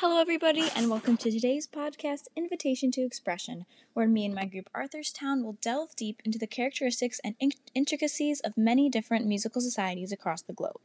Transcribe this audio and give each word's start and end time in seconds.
Hello, 0.00 0.20
everybody, 0.20 0.62
and 0.76 0.88
welcome 0.88 1.16
to 1.16 1.28
today's 1.28 1.66
podcast, 1.66 2.28
Invitation 2.36 2.92
to 2.92 3.00
Expression, 3.00 3.66
where 3.94 4.06
me 4.06 4.24
and 4.24 4.32
my 4.32 4.44
group 4.44 4.70
Arthurstown 4.72 5.42
will 5.42 5.58
delve 5.60 5.96
deep 5.96 6.22
into 6.24 6.38
the 6.38 6.46
characteristics 6.46 7.20
and 7.24 7.34
in- 7.40 7.50
intricacies 7.74 8.38
of 8.38 8.56
many 8.56 8.88
different 8.88 9.26
musical 9.26 9.60
societies 9.60 10.12
across 10.12 10.40
the 10.40 10.52
globe. 10.52 10.78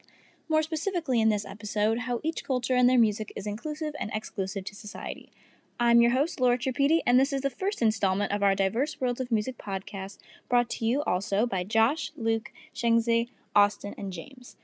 More 0.48 0.64
specifically, 0.64 1.20
in 1.20 1.28
this 1.28 1.46
episode, 1.46 1.98
how 1.98 2.18
each 2.24 2.42
culture 2.42 2.74
and 2.74 2.88
their 2.88 2.98
music 2.98 3.32
is 3.36 3.46
inclusive 3.46 3.94
and 4.00 4.10
exclusive 4.12 4.64
to 4.64 4.74
society. 4.74 5.30
I'm 5.78 6.00
your 6.00 6.10
host, 6.10 6.40
Laura 6.40 6.58
Tripedi, 6.58 6.98
and 7.06 7.16
this 7.16 7.32
is 7.32 7.42
the 7.42 7.50
first 7.50 7.80
installment 7.80 8.32
of 8.32 8.42
our 8.42 8.56
Diverse 8.56 9.00
Worlds 9.00 9.20
of 9.20 9.30
Music 9.30 9.56
podcast, 9.56 10.18
brought 10.48 10.68
to 10.70 10.84
you 10.84 11.04
also 11.04 11.46
by 11.46 11.62
Josh, 11.62 12.10
Luke, 12.16 12.50
Shengzi, 12.74 13.28
Austin, 13.54 13.94
and 13.96 14.12
James. 14.12 14.56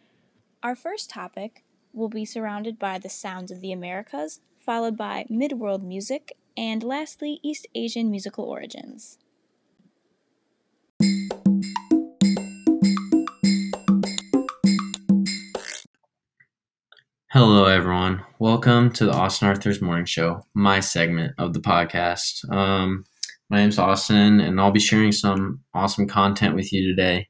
Our 0.60 0.74
first 0.74 1.08
topic 1.08 1.62
will 1.92 2.08
be 2.08 2.24
surrounded 2.24 2.78
by 2.78 2.98
the 2.98 3.08
sounds 3.08 3.50
of 3.50 3.60
the 3.60 3.72
Americas, 3.72 4.40
followed 4.58 4.96
by 4.96 5.26
mid-world 5.28 5.82
music, 5.82 6.36
and 6.56 6.82
lastly, 6.82 7.40
East 7.42 7.66
Asian 7.74 8.10
musical 8.10 8.44
origins. 8.44 9.18
Hello, 17.32 17.64
everyone. 17.66 18.24
Welcome 18.38 18.90
to 18.92 19.06
the 19.06 19.12
Austin 19.12 19.48
Arthur's 19.48 19.80
Morning 19.80 20.04
Show, 20.04 20.44
my 20.52 20.80
segment 20.80 21.32
of 21.38 21.52
the 21.54 21.60
podcast. 21.60 22.50
Um, 22.52 23.04
my 23.48 23.58
name's 23.58 23.78
Austin, 23.78 24.40
and 24.40 24.60
I'll 24.60 24.72
be 24.72 24.80
sharing 24.80 25.12
some 25.12 25.60
awesome 25.72 26.06
content 26.06 26.54
with 26.54 26.72
you 26.72 26.88
today. 26.88 27.28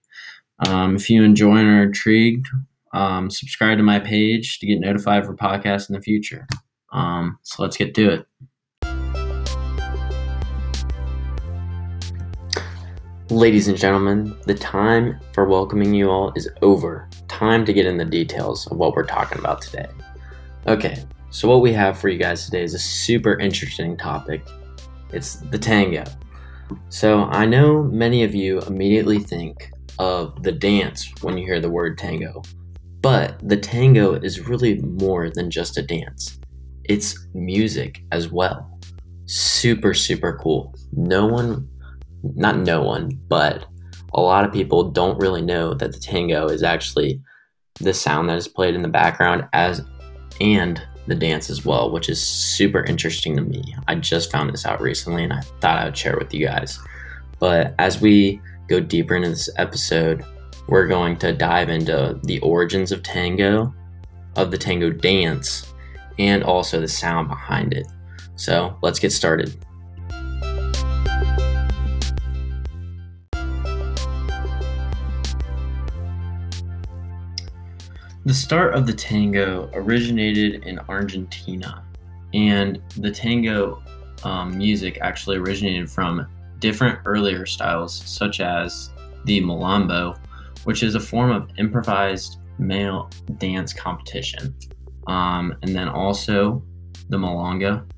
Um, 0.67 0.97
if 0.97 1.09
you 1.09 1.23
enjoy 1.23 1.57
and 1.57 1.69
are 1.69 1.83
intrigued, 1.85 2.47
um, 2.93 3.31
subscribe 3.31 3.79
to 3.79 3.85
my 3.85 3.99
page 3.99 4.59
to 4.59 4.67
get 4.67 4.81
notified 4.81 5.25
for 5.25 5.35
podcasts 5.35 5.89
in 5.89 5.95
the 5.95 6.03
future. 6.03 6.47
Um, 6.93 7.39
so 7.43 7.63
let's 7.63 7.77
get 7.77 7.95
to 7.95 8.11
it. 8.11 8.27
Ladies 13.31 13.69
and 13.69 13.79
gentlemen, 13.79 14.37
the 14.47 14.55
time 14.55 15.21
for 15.33 15.45
welcoming 15.45 15.95
you 15.95 16.11
all 16.11 16.33
is 16.35 16.49
over. 16.63 17.09
Time 17.29 17.65
to 17.65 17.73
get 17.73 17.87
in 17.87 17.97
the 17.97 18.05
details 18.05 18.67
of 18.67 18.77
what 18.77 18.95
we're 18.95 19.05
talking 19.05 19.39
about 19.39 19.63
today. 19.63 19.87
Okay, 20.67 21.05
so 21.31 21.49
what 21.49 21.61
we 21.61 21.73
have 21.73 21.97
for 21.97 22.09
you 22.09 22.19
guys 22.19 22.45
today 22.45 22.65
is 22.65 22.75
a 22.75 22.79
super 22.79 23.39
interesting 23.39 23.97
topic. 23.97 24.43
It's 25.13 25.37
the 25.37 25.59
tango. 25.59 26.03
So 26.89 27.25
I 27.27 27.47
know 27.47 27.85
many 27.85 28.25
of 28.25 28.35
you 28.35 28.61
immediately 28.63 29.21
think 29.21 29.71
of 30.01 30.43
the 30.43 30.53
dance 30.53 31.13
when 31.21 31.39
you 31.39 31.45
hear 31.45 31.61
the 31.61 31.71
word 31.71 31.99
tango. 31.99 32.43
But 33.01 33.39
the 33.49 33.57
tango 33.57 34.15
is 34.15 34.47
really 34.47 34.81
more 34.81 35.31
than 35.31 35.51
just 35.51 35.79
a 35.79 35.83
dance, 35.83 36.39
it's 36.85 37.27
music 37.35 38.03
as 38.13 38.31
well. 38.31 38.79
Super, 39.27 39.95
super 39.95 40.39
cool. 40.43 40.75
No 40.93 41.27
one, 41.27 41.69
not 42.23 42.59
no 42.59 42.83
one, 42.83 43.19
but 43.29 43.67
a 44.13 44.21
lot 44.21 44.45
of 44.45 44.53
people 44.53 44.91
don't 44.91 45.19
really 45.19 45.43
know 45.43 45.73
that 45.75 45.93
the 45.93 46.01
tango 46.01 46.47
is 46.47 46.63
actually 46.63 47.21
the 47.81 47.95
sound 47.95 48.29
that 48.29 48.37
is 48.37 48.49
played 48.49 48.75
in 48.75 48.83
the 48.83 48.89
background 48.89 49.49
as 49.53 49.83
and 50.41 50.83
the 51.07 51.15
dance 51.15 51.51
as 51.51 51.65
well, 51.65 51.91
which 51.91 52.09
is 52.09 52.21
super 52.21 52.85
interesting 52.85 53.37
to 53.37 53.43
me. 53.43 53.75
I 53.89 53.95
just 53.97 54.31
found 54.31 54.53
this 54.53 54.67
out 54.67 54.81
recently 54.81 55.25
and 55.25 55.33
I 55.33 55.41
thought 55.61 55.79
I 55.79 55.85
would 55.85 55.97
share 55.97 56.17
with 56.19 56.33
you 56.35 56.47
guys. 56.47 56.79
But 57.39 57.75
as 57.79 58.01
we 58.01 58.41
go 58.69 58.81
deeper 58.81 59.17
into 59.17 59.31
this 59.31 59.51
episode, 59.57 60.25
we're 60.71 60.87
going 60.87 61.17
to 61.17 61.33
dive 61.33 61.69
into 61.69 62.19
the 62.23 62.39
origins 62.41 62.93
of 62.93 63.03
tango, 63.03 63.75
of 64.37 64.53
the 64.53 64.57
tango 64.57 64.89
dance, 64.89 65.75
and 66.21 66.45
also 66.45 66.81
the 66.81 66.87
sound 66.87 67.27
behind 67.27 67.75
it. 67.75 67.89
So 68.37 68.79
let's 68.81 69.01
get 69.01 69.11
started. 69.11 69.53
The 78.25 78.35
start 78.35 78.75
of 78.75 78.87
the 78.87 78.93
tango 78.93 79.69
originated 79.75 80.63
in 80.65 80.79
Argentina, 80.89 81.85
and 82.33 82.81
the 82.97 83.11
tango 83.11 83.83
um, 84.23 84.57
music 84.57 84.99
actually 85.01 85.39
originated 85.39 85.91
from 85.91 86.29
different 86.61 87.01
earlier 87.07 87.45
styles, 87.45 87.93
such 87.93 88.39
as 88.39 88.91
the 89.25 89.41
malambo, 89.41 90.17
which 90.65 90.83
is 90.83 90.95
a 90.95 91.01
form 91.01 91.31
of 91.31 91.51
improvised 91.59 92.39
male 92.59 93.11
dance 93.39 93.73
competition. 93.73 94.55
Um, 95.07 95.57
and 95.63 95.75
then 95.75 95.89
also 95.89 96.63
the 97.09 97.17
Milonga, 97.17 97.91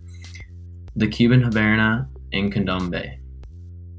the 0.97 1.09
Cuban 1.09 1.43
Habanera, 1.43 2.07
and 2.33 2.53
Candombe. 2.53 3.19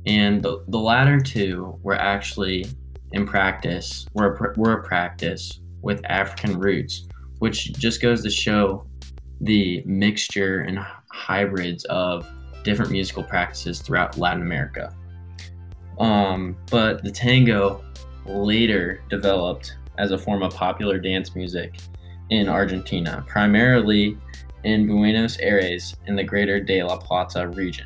And 0.05 0.41
the, 0.41 0.63
the 0.67 0.79
latter 0.79 1.19
two 1.19 1.77
were 1.83 1.95
actually 1.95 2.65
in 3.11 3.25
practice, 3.25 4.05
were, 4.13 4.53
were 4.57 4.73
a 4.73 4.83
practice 4.83 5.61
with 5.81 6.01
African 6.05 6.59
roots, 6.59 7.07
which 7.39 7.73
just 7.73 8.01
goes 8.01 8.23
to 8.23 8.29
show 8.29 8.87
the 9.41 9.83
mixture 9.85 10.61
and 10.61 10.79
hybrids 11.11 11.85
of 11.85 12.27
different 12.63 12.91
musical 12.91 13.23
practices 13.23 13.81
throughout 13.81 14.17
Latin 14.17 14.41
America. 14.41 14.93
Um, 15.99 16.57
but 16.71 17.03
the 17.03 17.11
tango 17.11 17.83
later 18.25 19.01
developed 19.09 19.77
as 19.97 20.11
a 20.11 20.17
form 20.17 20.41
of 20.43 20.53
popular 20.53 20.97
dance 20.97 21.35
music 21.35 21.75
in 22.29 22.49
Argentina, 22.49 23.23
primarily 23.27 24.17
in 24.63 24.87
Buenos 24.87 25.37
Aires 25.39 25.95
in 26.07 26.15
the 26.15 26.23
greater 26.23 26.59
De 26.59 26.83
La 26.83 26.97
Plata 26.97 27.47
region. 27.49 27.85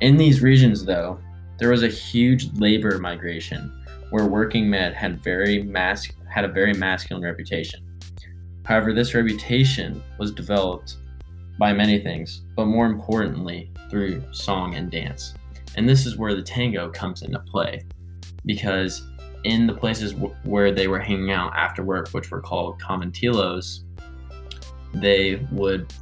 In 0.00 0.16
these 0.16 0.42
regions, 0.42 0.84
though, 0.84 1.18
there 1.58 1.70
was 1.70 1.82
a 1.82 1.88
huge 1.88 2.52
labor 2.54 2.98
migration 2.98 3.72
where 4.10 4.26
working 4.26 4.68
men 4.68 4.92
had 4.92 5.22
very 5.22 5.62
mas- 5.62 6.10
had 6.28 6.44
a 6.44 6.48
very 6.48 6.74
masculine 6.74 7.22
reputation. 7.22 7.80
However, 8.64 8.92
this 8.92 9.14
reputation 9.14 10.02
was 10.18 10.32
developed 10.32 10.96
by 11.58 11.72
many 11.72 12.00
things, 12.00 12.42
but 12.56 12.66
more 12.66 12.86
importantly, 12.86 13.70
through 13.88 14.22
song 14.32 14.74
and 14.74 14.90
dance. 14.90 15.34
And 15.76 15.88
this 15.88 16.06
is 16.06 16.16
where 16.16 16.34
the 16.34 16.42
tango 16.42 16.90
comes 16.90 17.22
into 17.22 17.38
play 17.40 17.84
because 18.46 19.06
in 19.44 19.66
the 19.66 19.74
places 19.74 20.12
w- 20.12 20.34
where 20.44 20.72
they 20.72 20.88
were 20.88 20.98
hanging 20.98 21.30
out 21.30 21.52
after 21.54 21.82
work, 21.82 22.08
which 22.10 22.30
were 22.30 22.40
called 22.40 22.80
conventillos, 22.80 23.80
they 24.94 25.36
would 25.50 25.92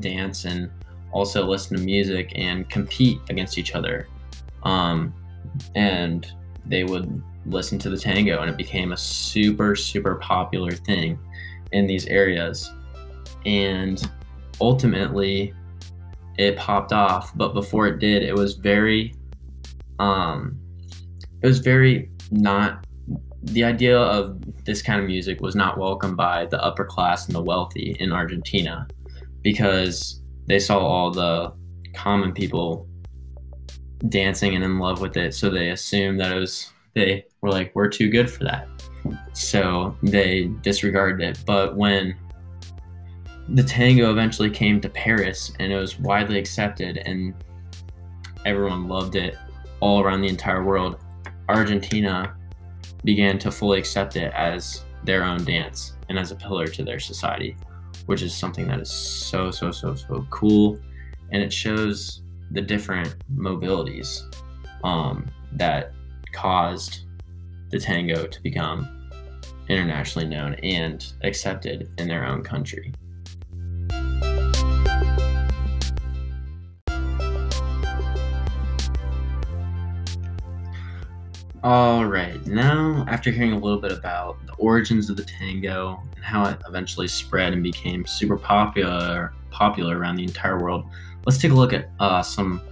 dance 0.00 0.44
and 0.44 0.70
also 1.12 1.46
listen 1.46 1.76
to 1.76 1.82
music 1.82 2.32
and 2.34 2.68
compete 2.68 3.18
against 3.30 3.56
each 3.58 3.74
other. 3.74 4.08
Um, 4.62 5.14
and 5.74 6.30
they 6.66 6.84
would 6.84 7.22
listen 7.46 7.78
to 7.78 7.90
the 7.90 7.96
tango, 7.96 8.40
and 8.40 8.50
it 8.50 8.56
became 8.56 8.92
a 8.92 8.96
super, 8.96 9.76
super 9.76 10.16
popular 10.16 10.72
thing 10.72 11.18
in 11.72 11.86
these 11.86 12.06
areas. 12.06 12.72
And 13.46 14.02
ultimately, 14.60 15.54
it 16.36 16.56
popped 16.56 16.92
off. 16.92 17.36
But 17.36 17.54
before 17.54 17.86
it 17.86 17.98
did, 17.98 18.22
it 18.22 18.34
was 18.34 18.54
very, 18.54 19.14
um, 19.98 20.58
it 21.46 21.50
was 21.50 21.60
very 21.60 22.10
not 22.32 22.84
the 23.40 23.62
idea 23.62 23.96
of 23.96 24.64
this 24.64 24.82
kind 24.82 25.00
of 25.00 25.06
music 25.06 25.40
was 25.40 25.54
not 25.54 25.78
welcomed 25.78 26.16
by 26.16 26.44
the 26.46 26.60
upper 26.60 26.84
class 26.84 27.26
and 27.26 27.36
the 27.36 27.40
wealthy 27.40 27.96
in 28.00 28.10
Argentina 28.10 28.84
because 29.42 30.20
they 30.48 30.58
saw 30.58 30.80
all 30.80 31.12
the 31.12 31.52
common 31.94 32.32
people 32.32 32.88
dancing 34.08 34.56
and 34.56 34.64
in 34.64 34.80
love 34.80 35.00
with 35.00 35.16
it. 35.16 35.34
So 35.34 35.48
they 35.48 35.70
assumed 35.70 36.18
that 36.18 36.32
it 36.32 36.40
was 36.40 36.72
they 36.94 37.24
were 37.42 37.52
like 37.52 37.70
we're 37.76 37.90
too 37.90 38.10
good 38.10 38.28
for 38.28 38.42
that. 38.42 38.66
So 39.32 39.96
they 40.02 40.46
disregarded 40.62 41.24
it. 41.24 41.44
But 41.46 41.76
when 41.76 42.16
the 43.50 43.62
tango 43.62 44.10
eventually 44.10 44.50
came 44.50 44.80
to 44.80 44.88
Paris 44.88 45.52
and 45.60 45.72
it 45.72 45.76
was 45.76 45.96
widely 46.00 46.40
accepted 46.40 46.96
and 46.96 47.34
everyone 48.44 48.88
loved 48.88 49.14
it 49.14 49.36
all 49.78 50.00
around 50.00 50.22
the 50.22 50.28
entire 50.28 50.64
world 50.64 50.98
Argentina 51.48 52.36
began 53.04 53.38
to 53.38 53.50
fully 53.50 53.78
accept 53.78 54.16
it 54.16 54.32
as 54.34 54.84
their 55.04 55.24
own 55.24 55.44
dance 55.44 55.94
and 56.08 56.18
as 56.18 56.32
a 56.32 56.36
pillar 56.36 56.66
to 56.66 56.82
their 56.82 56.98
society, 56.98 57.56
which 58.06 58.22
is 58.22 58.34
something 58.34 58.66
that 58.68 58.80
is 58.80 58.90
so, 58.90 59.50
so, 59.50 59.70
so, 59.70 59.94
so 59.94 60.26
cool. 60.30 60.78
And 61.32 61.42
it 61.42 61.52
shows 61.52 62.22
the 62.50 62.60
different 62.60 63.14
mobilities 63.34 64.20
um, 64.84 65.26
that 65.52 65.92
caused 66.32 67.06
the 67.70 67.78
tango 67.78 68.26
to 68.26 68.42
become 68.42 69.10
internationally 69.68 70.28
known 70.28 70.54
and 70.62 71.12
accepted 71.22 71.90
in 71.98 72.08
their 72.08 72.24
own 72.24 72.42
country. 72.42 72.92
All 81.66 82.04
right, 82.04 82.46
now 82.46 83.04
after 83.08 83.32
hearing 83.32 83.50
a 83.50 83.58
little 83.58 83.80
bit 83.80 83.90
about 83.90 84.36
the 84.46 84.52
origins 84.52 85.10
of 85.10 85.16
the 85.16 85.24
tango 85.24 86.00
and 86.14 86.24
how 86.24 86.44
it 86.48 86.60
eventually 86.68 87.08
spread 87.08 87.52
and 87.52 87.60
became 87.60 88.06
super 88.06 88.36
popular 88.36 89.34
popular 89.50 89.98
around 89.98 90.14
the 90.14 90.22
entire 90.22 90.62
world, 90.62 90.84
let's 91.24 91.38
take 91.38 91.50
a 91.50 91.54
look 91.54 91.72
at 91.72 91.90
uh, 91.98 92.22
some 92.22 92.62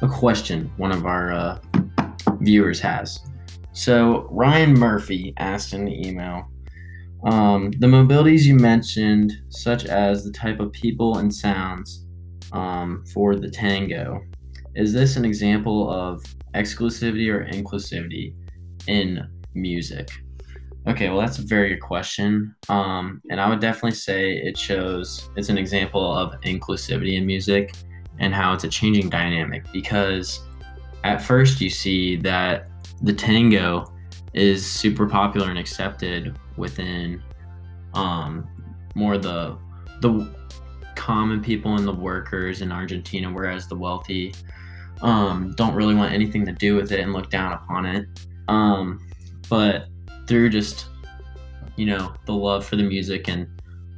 a 0.00 0.08
question 0.08 0.72
one 0.78 0.92
of 0.92 1.04
our 1.04 1.30
uh, 1.30 1.58
viewers 2.40 2.80
has. 2.80 3.20
So 3.74 4.26
Ryan 4.30 4.72
Murphy 4.72 5.34
asked 5.36 5.74
in 5.74 5.84
the 5.84 6.08
email, 6.08 6.50
um, 7.24 7.70
the 7.72 7.86
mobilities 7.86 8.44
you 8.44 8.54
mentioned, 8.54 9.34
such 9.50 9.84
as 9.84 10.24
the 10.24 10.32
type 10.32 10.58
of 10.58 10.72
people 10.72 11.18
and 11.18 11.34
sounds 11.34 12.06
um, 12.52 13.04
for 13.12 13.36
the 13.36 13.50
tango, 13.50 14.22
is 14.74 14.94
this 14.94 15.16
an 15.16 15.26
example 15.26 15.90
of 15.90 16.24
exclusivity 16.54 17.32
or 17.32 17.44
inclusivity 17.46 18.34
in 18.86 19.26
music? 19.54 20.08
Okay, 20.86 21.10
well, 21.10 21.20
that's 21.20 21.38
a 21.38 21.42
very 21.42 21.70
good 21.70 21.80
question. 21.80 22.54
Um, 22.68 23.20
and 23.30 23.40
I 23.40 23.48
would 23.48 23.60
definitely 23.60 23.92
say 23.92 24.32
it 24.32 24.56
shows 24.56 25.28
it's 25.36 25.50
an 25.50 25.58
example 25.58 26.16
of 26.16 26.32
inclusivity 26.42 27.16
in 27.16 27.26
music 27.26 27.74
and 28.18 28.34
how 28.34 28.52
it's 28.52 28.64
a 28.64 28.68
changing 28.68 29.08
dynamic 29.10 29.64
because 29.72 30.40
at 31.04 31.22
first 31.22 31.60
you 31.60 31.70
see 31.70 32.16
that 32.16 32.68
the 33.02 33.12
tango 33.12 33.92
is 34.34 34.64
super 34.64 35.06
popular 35.06 35.50
and 35.50 35.58
accepted 35.58 36.36
within 36.56 37.22
um, 37.94 38.48
more 38.94 39.18
the 39.18 39.56
the 40.00 40.34
common 40.94 41.40
people 41.40 41.76
and 41.76 41.86
the 41.86 41.92
workers 41.92 42.60
in 42.60 42.72
Argentina, 42.72 43.30
whereas 43.32 43.66
the 43.68 43.74
wealthy 43.74 44.34
um, 45.02 45.52
don't 45.56 45.74
really 45.74 45.94
want 45.94 46.12
anything 46.12 46.44
to 46.46 46.52
do 46.52 46.76
with 46.76 46.92
it 46.92 47.00
and 47.00 47.12
look 47.12 47.30
down 47.30 47.52
upon 47.52 47.86
it. 47.86 48.06
Um, 48.48 49.00
but 49.48 49.86
through 50.26 50.50
just 50.50 50.86
you 51.76 51.86
know 51.86 52.14
the 52.26 52.32
love 52.32 52.66
for 52.66 52.76
the 52.76 52.82
music 52.82 53.28
and 53.28 53.46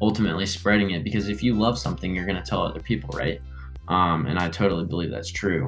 ultimately 0.02 0.47
spreading 0.47 0.91
it, 0.93 1.05
because 1.05 1.29
if 1.29 1.43
you 1.43 1.55
love 1.55 1.79
something, 1.79 2.14
you're 2.14 2.26
gonna 2.26 2.43
tell 2.43 2.62
other 2.62 2.81
people, 2.81 3.11
right? 3.11 3.41
Um, 3.88 4.26
and 4.26 4.38
I 4.38 4.49
totally 4.49 4.85
believe 4.85 5.11
that's 5.11 5.31
true. 5.31 5.67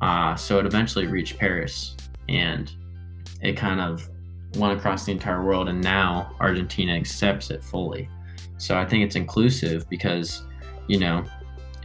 Uh, 0.00 0.34
so 0.36 0.58
it 0.58 0.66
eventually 0.66 1.06
reached 1.06 1.38
Paris, 1.38 1.96
and 2.28 2.70
it 3.42 3.56
kind 3.56 3.80
of 3.80 4.08
went 4.56 4.78
across 4.78 5.04
the 5.04 5.12
entire 5.12 5.44
world, 5.44 5.68
and 5.68 5.82
now 5.82 6.34
Argentina 6.40 6.92
accepts 6.94 7.50
it 7.50 7.62
fully. 7.62 8.08
So 8.58 8.76
I 8.76 8.86
think 8.86 9.04
it's 9.04 9.16
inclusive 9.16 9.88
because, 9.90 10.42
you 10.88 10.98
know, 10.98 11.24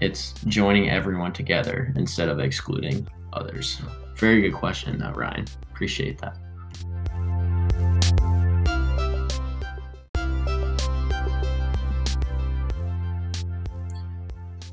it's 0.02 0.34
joining 0.46 0.90
everyone 0.90 1.32
together 1.32 1.94
instead 1.96 2.28
of 2.28 2.40
excluding 2.40 3.08
others. 3.34 3.82
Very 4.18 4.42
good 4.42 4.54
question, 4.54 4.98
though, 4.98 5.12
Ryan. 5.12 5.46
Appreciate 5.72 6.20
that. 6.20 6.38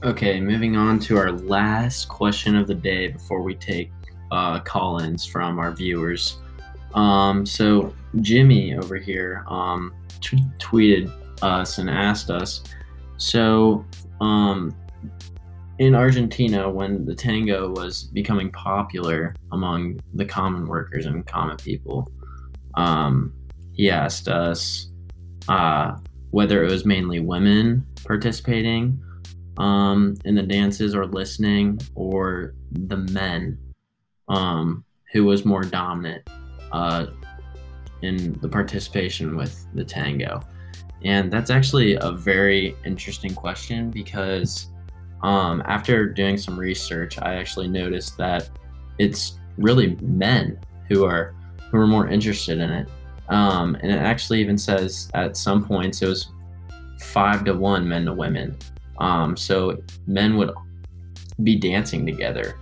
Okay, 0.05 0.41
moving 0.41 0.77
on 0.77 0.99
to 1.01 1.17
our 1.17 1.33
last 1.33 2.09
question 2.09 2.57
of 2.57 2.67
the 2.67 2.75
day 2.75 3.09
before 3.09 3.43
we 3.43 3.55
take 3.55 3.91
uh, 4.31 4.61
call 4.61 5.01
ins 5.01 5.27
from 5.27 5.59
our 5.59 5.73
viewers. 5.73 6.39
Um, 6.95 7.45
so, 7.45 7.95
Jimmy 8.21 8.75
over 8.75 8.97
here 8.97 9.45
um, 9.49 9.93
t- 10.21 10.45
tweeted 10.59 11.13
us 11.43 11.79
and 11.79 11.91
asked 11.91 12.31
us 12.31 12.63
so, 13.19 13.85
um, 14.21 14.75
in 15.79 15.95
Argentina, 15.95 16.69
when 16.69 17.05
the 17.05 17.15
tango 17.15 17.71
was 17.71 18.05
becoming 18.05 18.51
popular 18.51 19.35
among 19.53 20.01
the 20.15 20.25
common 20.25 20.67
workers 20.67 21.07
and 21.07 21.25
common 21.27 21.57
people, 21.57 22.11
um, 22.75 23.33
he 23.73 23.89
asked 23.89 24.29
us 24.29 24.91
uh, 25.49 25.97
whether 26.31 26.65
it 26.65 26.71
was 26.71 26.85
mainly 26.85 27.21
women 27.21 27.87
participating 28.05 29.01
um, 29.57 30.17
in 30.25 30.35
the 30.35 30.43
dances 30.43 30.95
or 30.95 31.07
listening, 31.07 31.81
or 31.95 32.55
the 32.73 32.97
men 32.97 33.59
um, 34.29 34.85
who 35.13 35.25
was 35.25 35.45
more 35.45 35.63
dominant 35.63 36.29
uh, 36.73 37.07
in 38.03 38.39
the 38.41 38.49
participation 38.49 39.37
with 39.37 39.67
the 39.75 39.85
tango. 39.85 40.41
And 41.05 41.33
that's 41.33 41.51
actually 41.51 41.97
a 42.01 42.13
very 42.13 42.77
interesting 42.85 43.35
question 43.35 43.91
because 43.91 44.69
um, 45.23 45.63
after 45.67 46.07
doing 46.07 46.37
some 46.37 46.59
research, 46.59 47.19
I 47.21 47.35
actually 47.35 47.69
noticed 47.69 48.17
that 48.19 48.49
it's 48.99 49.39
really 49.57 49.97
men 50.01 50.59
who 50.89 51.05
are 51.05 51.35
who 51.71 51.79
are 51.79 51.87
more 51.87 52.09
interested 52.09 52.59
in 52.59 52.71
it. 52.71 52.89
Um, 53.29 53.77
and 53.83 53.93
it 53.93 53.99
actually 53.99 54.41
even 54.41 54.57
says 54.57 55.11
at 55.15 55.37
some 55.37 55.65
points 55.65 56.01
it 56.01 56.09
was 56.09 56.31
five 57.01 57.45
to 57.45 57.55
one 57.55 57.87
men 57.87 58.07
to 58.07 58.13
women. 58.13 58.57
Um, 58.99 59.37
so 59.37 59.83
men 60.07 60.37
would 60.37 60.51
be 61.43 61.57
dancing 61.57 62.07
together 62.07 62.59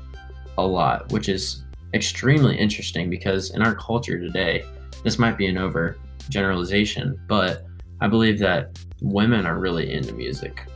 a 0.58 0.66
lot, 0.66 1.12
which 1.12 1.28
is 1.28 1.64
extremely 1.94 2.56
interesting 2.56 3.08
because 3.08 3.50
in 3.50 3.62
our 3.62 3.74
culture 3.74 4.18
today, 4.18 4.64
this 5.04 5.18
might 5.18 5.38
be 5.38 5.46
an 5.46 5.56
over 5.56 5.98
generalization, 6.28 7.18
but 7.28 7.64
I 8.00 8.08
believe 8.08 8.38
that 8.40 8.78
women 9.00 9.46
are 9.46 9.58
really 9.58 9.92
into 9.92 10.12
music 10.14 10.66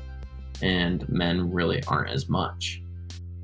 and 0.62 1.08
men 1.08 1.52
really 1.52 1.82
aren't 1.86 2.10
as 2.10 2.28
much. 2.28 2.82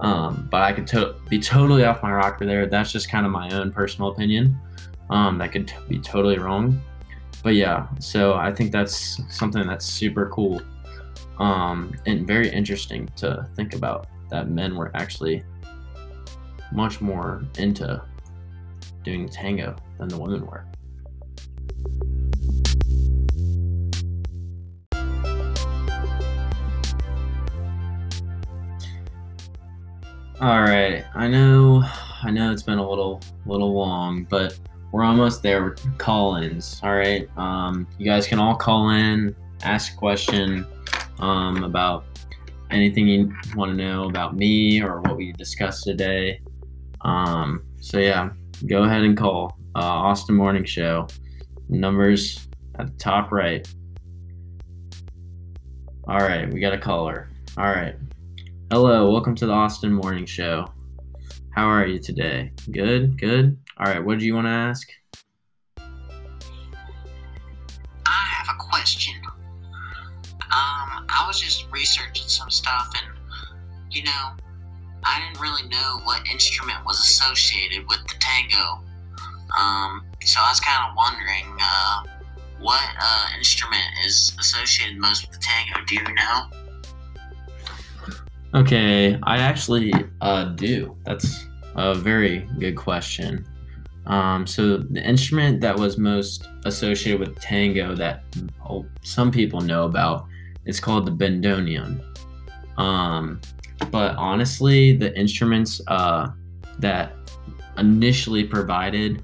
Um, 0.00 0.48
but 0.50 0.62
I 0.62 0.72
could 0.72 0.86
to- 0.88 1.14
be 1.28 1.38
totally 1.38 1.84
off 1.84 2.02
my 2.02 2.12
rocker 2.12 2.44
there. 2.44 2.66
That's 2.66 2.92
just 2.92 3.08
kind 3.08 3.24
of 3.24 3.32
my 3.32 3.50
own 3.50 3.72
personal 3.72 4.10
opinion. 4.10 4.58
Um, 5.08 5.38
that 5.38 5.52
could 5.52 5.68
t- 5.68 5.74
be 5.88 5.98
totally 5.98 6.38
wrong. 6.38 6.80
But 7.42 7.54
yeah, 7.54 7.86
so 8.00 8.34
I 8.34 8.52
think 8.52 8.72
that's 8.72 9.20
something 9.34 9.66
that's 9.66 9.86
super 9.86 10.28
cool 10.30 10.60
um, 11.38 11.94
and 12.06 12.26
very 12.26 12.48
interesting 12.48 13.08
to 13.16 13.46
think 13.54 13.74
about 13.74 14.06
that 14.30 14.48
men 14.48 14.74
were 14.74 14.90
actually 14.94 15.44
much 16.72 17.00
more 17.00 17.44
into 17.58 18.02
doing 19.04 19.28
tango 19.28 19.76
than 19.98 20.08
the 20.08 20.18
women 20.18 20.44
were. 20.46 20.64
All 30.38 30.60
right, 30.60 31.02
I 31.14 31.28
know, 31.28 31.82
I 32.22 32.30
know 32.30 32.52
it's 32.52 32.62
been 32.62 32.76
a 32.76 32.86
little, 32.86 33.22
little 33.46 33.72
long, 33.72 34.24
but 34.24 34.58
we're 34.92 35.02
almost 35.02 35.42
there 35.42 35.64
with 35.64 35.98
call-ins. 35.98 36.78
All 36.82 36.94
right, 36.94 37.26
um, 37.38 37.86
you 37.96 38.04
guys 38.04 38.26
can 38.26 38.38
all 38.38 38.54
call 38.54 38.90
in, 38.90 39.34
ask 39.62 39.94
a 39.94 39.96
question 39.96 40.66
um, 41.20 41.64
about 41.64 42.04
anything 42.70 43.08
you 43.08 43.34
want 43.54 43.70
to 43.70 43.76
know 43.76 44.04
about 44.04 44.36
me 44.36 44.82
or 44.82 45.00
what 45.00 45.16
we 45.16 45.32
discussed 45.32 45.84
today. 45.84 46.42
Um, 47.00 47.64
so 47.80 47.98
yeah, 47.98 48.28
go 48.66 48.82
ahead 48.82 49.04
and 49.04 49.16
call 49.16 49.56
uh, 49.74 49.78
Austin 49.78 50.34
Morning 50.34 50.64
Show. 50.64 51.08
Numbers 51.70 52.46
at 52.78 52.88
the 52.88 52.98
top 52.98 53.32
right. 53.32 53.66
All 56.06 56.20
right, 56.20 56.52
we 56.52 56.60
got 56.60 56.74
a 56.74 56.78
caller. 56.78 57.30
All 57.56 57.64
right. 57.64 57.94
Hello, 58.68 59.12
welcome 59.12 59.36
to 59.36 59.46
the 59.46 59.52
Austin 59.52 59.92
Morning 59.92 60.26
Show. 60.26 60.66
How 61.54 61.68
are 61.68 61.86
you 61.86 62.00
today? 62.00 62.50
Good, 62.72 63.16
good. 63.16 63.56
All 63.78 63.86
right, 63.86 64.04
what 64.04 64.18
do 64.18 64.26
you 64.26 64.34
want 64.34 64.48
to 64.48 64.50
ask? 64.50 64.88
I 65.78 65.84
have 68.08 68.48
a 68.52 68.58
question. 68.58 69.14
Um, 69.24 71.06
I 71.08 71.24
was 71.28 71.38
just 71.38 71.70
researching 71.70 72.26
some 72.26 72.50
stuff, 72.50 72.92
and 72.96 73.16
you 73.88 74.02
know, 74.02 74.30
I 75.04 75.20
didn't 75.20 75.40
really 75.40 75.68
know 75.68 76.00
what 76.02 76.26
instrument 76.28 76.84
was 76.84 76.98
associated 76.98 77.86
with 77.86 78.00
the 78.08 78.16
tango. 78.18 78.82
Um, 79.56 80.04
so 80.24 80.40
I 80.44 80.50
was 80.50 80.58
kind 80.58 80.90
of 80.90 80.96
wondering, 80.96 81.56
uh, 81.62 82.02
what 82.58 82.88
uh, 83.00 83.26
instrument 83.38 83.86
is 84.04 84.34
associated 84.40 84.98
most 84.98 85.24
with 85.24 85.38
the 85.38 85.46
tango? 85.46 85.86
Do 85.86 85.94
you 85.94 86.14
know? 86.14 86.65
Okay, 88.56 89.18
I 89.24 89.36
actually 89.36 89.92
uh, 90.22 90.46
do. 90.54 90.96
That's 91.04 91.44
a 91.74 91.94
very 91.94 92.48
good 92.58 92.74
question. 92.74 93.46
Um, 94.06 94.46
so 94.46 94.78
the 94.78 95.06
instrument 95.06 95.60
that 95.60 95.78
was 95.78 95.98
most 95.98 96.48
associated 96.64 97.20
with 97.20 97.38
tango 97.38 97.94
that 97.96 98.24
oh, 98.66 98.86
some 99.02 99.30
people 99.30 99.60
know 99.60 99.84
about 99.84 100.26
is 100.64 100.80
called 100.80 101.04
the 101.04 101.12
bandoneon. 101.12 102.02
Um, 102.78 103.42
but 103.90 104.16
honestly, 104.16 104.96
the 104.96 105.14
instruments 105.18 105.82
uh, 105.88 106.28
that 106.78 107.12
initially 107.76 108.44
provided 108.44 109.22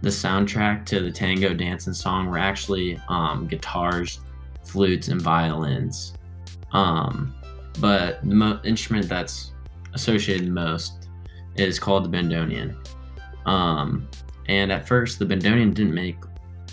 the 0.00 0.08
soundtrack 0.08 0.84
to 0.86 0.98
the 0.98 1.12
tango 1.12 1.54
dance 1.54 1.86
and 1.86 1.96
song 1.96 2.26
were 2.26 2.38
actually 2.38 3.00
um, 3.08 3.46
guitars, 3.46 4.18
flutes, 4.64 5.06
and 5.06 5.22
violins. 5.22 6.14
Um, 6.72 7.32
but 7.80 8.20
the 8.22 8.34
mo- 8.34 8.60
instrument 8.64 9.08
that's 9.08 9.52
associated 9.94 10.48
most 10.48 11.08
is 11.56 11.78
called 11.78 12.04
the 12.04 12.16
bandoneon. 12.16 12.76
Um, 13.46 14.08
And 14.48 14.72
at 14.72 14.88
first, 14.88 15.18
the 15.18 15.24
bandoneon 15.24 15.72
didn't 15.74 15.94
make, 15.94 16.16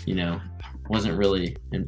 you 0.04 0.14
know, 0.14 0.40
wasn't 0.88 1.16
really 1.16 1.56
in, 1.72 1.86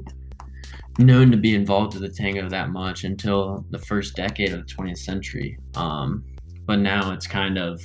known 0.99 1.31
to 1.31 1.37
be 1.37 1.55
involved 1.55 1.95
with 1.95 2.03
the 2.03 2.23
tango 2.23 2.49
that 2.49 2.71
much 2.71 3.05
until 3.05 3.65
the 3.71 3.79
first 3.79 4.15
decade 4.15 4.53
of 4.53 4.67
the 4.67 4.75
20th 4.75 4.99
century. 4.99 5.59
Um, 5.75 6.25
but 6.67 6.79
now 6.79 7.13
it's 7.13 7.27
kind 7.27 7.59
of, 7.59 7.83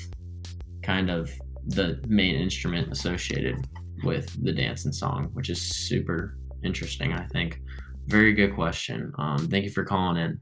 kind 0.84 1.10
of 1.10 1.32
the 1.66 2.00
main 2.08 2.36
instrument 2.36 2.92
associated 2.92 3.68
with 4.04 4.44
the 4.44 4.52
dance 4.52 4.86
and 4.86 4.94
song, 4.94 5.30
which 5.34 5.50
is 5.50 5.60
super 5.62 6.38
interesting. 6.64 7.14
I 7.14 7.26
think. 7.28 7.62
Very 8.08 8.34
good 8.34 8.54
question. 8.56 9.12
Um, 9.18 9.48
thank 9.50 9.66
you 9.66 9.72
for 9.72 9.84
calling 9.84 10.18
in. 10.18 10.40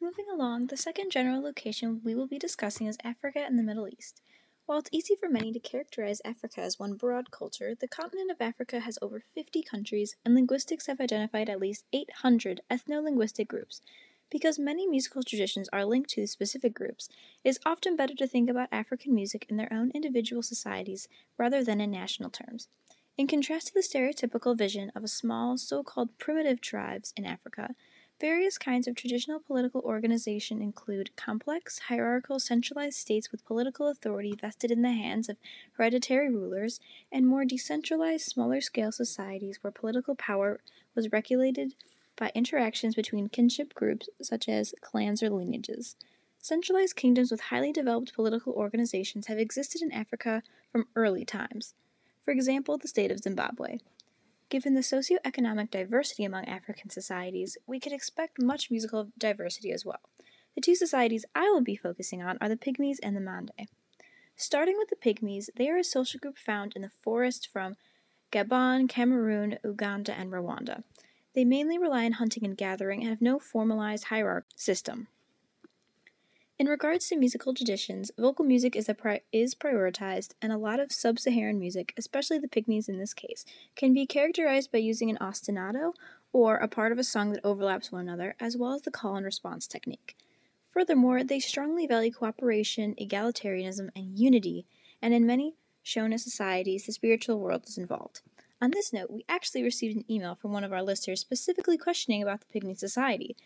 Moving 0.00 0.26
along, 0.32 0.66
the 0.66 0.76
second 0.76 1.10
general 1.10 1.42
location 1.42 2.00
we 2.04 2.14
will 2.14 2.26
be 2.26 2.38
discussing 2.38 2.86
is 2.86 2.98
Africa 3.02 3.40
and 3.40 3.58
the 3.58 3.62
Middle 3.62 3.88
East. 3.88 4.20
While 4.66 4.78
it's 4.78 4.90
easy 4.92 5.14
for 5.14 5.28
many 5.28 5.52
to 5.52 5.58
characterize 5.58 6.22
Africa 6.24 6.62
as 6.62 6.78
one 6.78 6.94
broad 6.94 7.30
culture, 7.30 7.74
the 7.74 7.88
continent 7.88 8.30
of 8.30 8.40
Africa 8.40 8.80
has 8.80 8.98
over 9.02 9.20
50 9.34 9.62
countries, 9.62 10.16
and 10.24 10.34
linguistics 10.34 10.86
have 10.86 11.00
identified 11.00 11.50
at 11.50 11.60
least 11.60 11.84
800 11.92 12.62
ethno 12.70 13.02
linguistic 13.02 13.46
groups. 13.48 13.82
Because 14.30 14.58
many 14.58 14.86
musical 14.86 15.22
traditions 15.22 15.68
are 15.70 15.84
linked 15.84 16.10
to 16.10 16.26
specific 16.26 16.72
groups, 16.72 17.08
it 17.44 17.50
is 17.50 17.60
often 17.66 17.94
better 17.94 18.14
to 18.14 18.26
think 18.26 18.48
about 18.48 18.68
African 18.72 19.14
music 19.14 19.46
in 19.50 19.58
their 19.58 19.72
own 19.72 19.90
individual 19.94 20.42
societies 20.42 21.08
rather 21.36 21.62
than 21.62 21.80
in 21.80 21.90
national 21.90 22.30
terms. 22.30 22.68
In 23.16 23.26
contrast 23.26 23.68
to 23.68 23.74
the 23.74 23.80
stereotypical 23.80 24.56
vision 24.56 24.90
of 24.94 25.08
small, 25.08 25.56
so 25.56 25.82
called 25.82 26.18
primitive 26.18 26.60
tribes 26.60 27.12
in 27.16 27.24
Africa, 27.24 27.74
Various 28.20 28.58
kinds 28.58 28.86
of 28.86 28.94
traditional 28.94 29.40
political 29.40 29.80
organization 29.80 30.62
include 30.62 31.14
complex, 31.16 31.78
hierarchical, 31.80 32.38
centralized 32.38 32.96
states 32.96 33.32
with 33.32 33.44
political 33.44 33.88
authority 33.88 34.34
vested 34.40 34.70
in 34.70 34.82
the 34.82 34.92
hands 34.92 35.28
of 35.28 35.36
hereditary 35.72 36.30
rulers, 36.30 36.78
and 37.10 37.26
more 37.26 37.44
decentralized, 37.44 38.24
smaller 38.24 38.60
scale 38.60 38.92
societies 38.92 39.58
where 39.62 39.72
political 39.72 40.14
power 40.14 40.60
was 40.94 41.10
regulated 41.10 41.74
by 42.16 42.30
interactions 42.36 42.94
between 42.94 43.28
kinship 43.28 43.74
groups 43.74 44.08
such 44.22 44.48
as 44.48 44.74
clans 44.80 45.20
or 45.22 45.28
lineages. 45.28 45.96
Centralized 46.38 46.94
kingdoms 46.94 47.32
with 47.32 47.40
highly 47.40 47.72
developed 47.72 48.14
political 48.14 48.52
organizations 48.52 49.26
have 49.26 49.38
existed 49.38 49.82
in 49.82 49.90
Africa 49.90 50.42
from 50.70 50.86
early 50.94 51.24
times. 51.24 51.74
For 52.24 52.30
example, 52.30 52.78
the 52.78 52.88
state 52.88 53.10
of 53.10 53.20
Zimbabwe. 53.20 53.78
Given 54.48 54.74
the 54.74 54.80
socioeconomic 54.80 55.70
diversity 55.70 56.24
among 56.24 56.46
African 56.46 56.90
societies, 56.90 57.58
we 57.66 57.80
could 57.80 57.92
expect 57.92 58.40
much 58.40 58.70
musical 58.70 59.08
diversity 59.18 59.72
as 59.72 59.84
well. 59.84 60.00
The 60.54 60.60
two 60.60 60.74
societies 60.74 61.24
I 61.34 61.50
will 61.50 61.62
be 61.62 61.76
focusing 61.76 62.22
on 62.22 62.38
are 62.40 62.48
the 62.48 62.56
Pygmies 62.56 62.98
and 63.02 63.16
the 63.16 63.20
Mande. 63.20 63.68
Starting 64.36 64.76
with 64.78 64.88
the 64.88 64.96
Pygmies, 64.96 65.48
they 65.56 65.68
are 65.68 65.76
a 65.76 65.84
social 65.84 66.20
group 66.20 66.38
found 66.38 66.74
in 66.74 66.82
the 66.82 66.90
forest 67.02 67.48
from 67.52 67.76
Gabon, 68.32 68.88
Cameroon, 68.88 69.58
Uganda, 69.64 70.12
and 70.12 70.30
Rwanda. 70.30 70.82
They 71.34 71.44
mainly 71.44 71.78
rely 71.78 72.04
on 72.04 72.12
hunting 72.12 72.44
and 72.44 72.56
gathering 72.56 73.00
and 73.00 73.10
have 73.10 73.22
no 73.22 73.38
formalized 73.38 74.04
hierarchy 74.04 74.48
system. 74.56 75.08
In 76.56 76.68
regards 76.68 77.08
to 77.08 77.16
musical 77.16 77.52
traditions, 77.52 78.12
vocal 78.16 78.44
music 78.44 78.76
is, 78.76 78.88
pri- 78.96 79.22
is 79.32 79.56
prioritized, 79.56 80.34
and 80.40 80.52
a 80.52 80.56
lot 80.56 80.78
of 80.78 80.92
sub 80.92 81.18
Saharan 81.18 81.58
music, 81.58 81.92
especially 81.96 82.38
the 82.38 82.46
Pygmies 82.46 82.88
in 82.88 82.96
this 82.96 83.12
case, 83.12 83.44
can 83.74 83.92
be 83.92 84.06
characterized 84.06 84.70
by 84.70 84.78
using 84.78 85.10
an 85.10 85.18
ostinato 85.20 85.94
or 86.32 86.56
a 86.56 86.68
part 86.68 86.92
of 86.92 86.98
a 86.98 87.04
song 87.04 87.32
that 87.32 87.44
overlaps 87.44 87.90
one 87.90 88.02
another, 88.02 88.36
as 88.38 88.56
well 88.56 88.72
as 88.72 88.82
the 88.82 88.92
call 88.92 89.16
and 89.16 89.24
response 89.24 89.66
technique. 89.66 90.16
Furthermore, 90.70 91.24
they 91.24 91.40
strongly 91.40 91.88
value 91.88 92.12
cooperation, 92.12 92.94
egalitarianism, 93.00 93.88
and 93.96 94.16
unity, 94.16 94.64
and 95.02 95.12
in 95.12 95.26
many 95.26 95.56
Shona 95.84 96.20
societies, 96.20 96.86
the 96.86 96.92
spiritual 96.92 97.40
world 97.40 97.64
is 97.66 97.78
involved. 97.78 98.20
On 98.62 98.70
this 98.70 98.92
note, 98.92 99.10
we 99.10 99.24
actually 99.28 99.64
received 99.64 99.96
an 99.96 100.04
email 100.08 100.36
from 100.36 100.52
one 100.52 100.62
of 100.62 100.72
our 100.72 100.84
listeners 100.84 101.20
specifically 101.20 101.76
questioning 101.76 102.22
about 102.22 102.42
the 102.42 102.60
Pygmy 102.60 102.78
Society. 102.78 103.36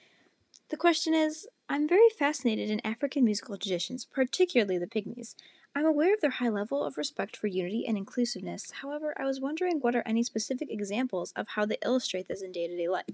The 0.69 0.77
question 0.77 1.15
is 1.15 1.47
I'm 1.71 1.87
very 1.87 2.09
fascinated 2.19 2.71
in 2.71 2.81
African 2.83 3.27
musical 3.27 3.59
traditions, 3.59 4.07
particularly 4.07 4.79
the 4.79 4.87
Pygmies. 4.87 5.35
I'm 5.77 5.85
aware 5.85 6.15
of 6.15 6.23
their 6.23 6.31
high 6.31 6.49
level 6.49 6.83
of 6.83 6.97
respect 6.97 7.37
for 7.37 7.47
unity 7.47 7.85
and 7.87 7.95
inclusiveness. 7.95 8.71
However, 8.81 9.15
I 9.21 9.27
was 9.27 9.39
wondering 9.39 9.79
what 9.79 9.95
are 9.95 10.03
any 10.07 10.23
specific 10.23 10.71
examples 10.71 11.33
of 11.37 11.49
how 11.49 11.67
they 11.67 11.77
illustrate 11.85 12.27
this 12.27 12.41
in 12.41 12.53
day 12.53 12.69
to 12.69 12.75
day 12.75 12.89
life? 12.89 13.05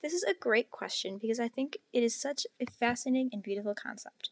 This 0.00 0.14
is 0.14 0.22
a 0.22 0.32
great 0.32 0.70
question 0.70 1.18
because 1.18 1.38
I 1.38 1.48
think 1.48 1.76
it 1.92 2.02
is 2.02 2.18
such 2.18 2.46
a 2.58 2.64
fascinating 2.64 3.28
and 3.30 3.42
beautiful 3.42 3.74
concept. 3.74 4.30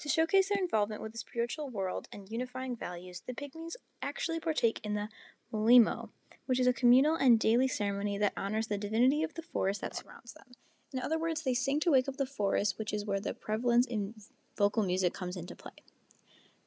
To 0.00 0.08
showcase 0.10 0.50
their 0.50 0.62
involvement 0.62 1.00
with 1.00 1.12
the 1.12 1.18
spiritual 1.18 1.70
world 1.70 2.08
and 2.12 2.28
unifying 2.28 2.76
values, 2.76 3.22
the 3.26 3.32
Pygmies 3.32 3.76
actually 4.02 4.38
partake 4.38 4.80
in 4.84 4.92
the 4.92 5.08
Molimo, 5.50 6.10
which 6.44 6.60
is 6.60 6.66
a 6.66 6.74
communal 6.74 7.16
and 7.16 7.40
daily 7.40 7.68
ceremony 7.68 8.18
that 8.18 8.34
honors 8.36 8.66
the 8.66 8.76
divinity 8.76 9.22
of 9.22 9.32
the 9.32 9.42
forest 9.42 9.80
that 9.80 9.96
surrounds 9.96 10.34
them. 10.34 10.52
In 10.92 11.00
other 11.00 11.18
words, 11.18 11.42
they 11.42 11.54
sing 11.54 11.80
to 11.80 11.90
wake 11.90 12.08
up 12.08 12.16
the 12.16 12.26
forest, 12.26 12.78
which 12.78 12.92
is 12.92 13.04
where 13.04 13.20
the 13.20 13.34
prevalence 13.34 13.86
in 13.86 14.14
vocal 14.56 14.82
music 14.82 15.12
comes 15.12 15.36
into 15.36 15.54
play. 15.54 15.72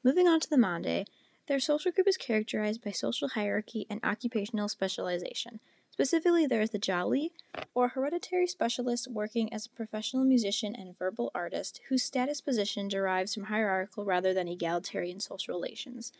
Moving 0.04 0.28
on 0.28 0.40
to 0.40 0.50
the 0.50 0.58
Mande, 0.58 1.08
their 1.48 1.60
social 1.60 1.92
group 1.92 2.08
is 2.08 2.18
characterized 2.18 2.84
by 2.84 2.92
social 2.92 3.30
hierarchy 3.30 3.86
and 3.90 4.00
occupational 4.04 4.70
specialization. 4.70 5.60
Specifically, 5.90 6.48
there 6.48 6.62
is 6.62 6.70
the 6.70 6.80
Jali, 6.80 7.34
or 7.76 7.90
hereditary 7.90 8.48
specialist 8.48 9.08
working 9.12 9.52
as 9.52 9.66
a 9.66 9.70
professional 9.70 10.24
musician 10.24 10.76
and 10.76 10.98
verbal 10.98 11.32
artist, 11.36 11.82
whose 11.90 12.04
status 12.04 12.42
position 12.42 12.88
derives 12.88 13.34
from 13.34 13.46
hierarchical 13.46 14.06
rather 14.06 14.34
than 14.34 14.48
egalitarian 14.48 15.20
social 15.20 15.54
relations. 15.54 16.14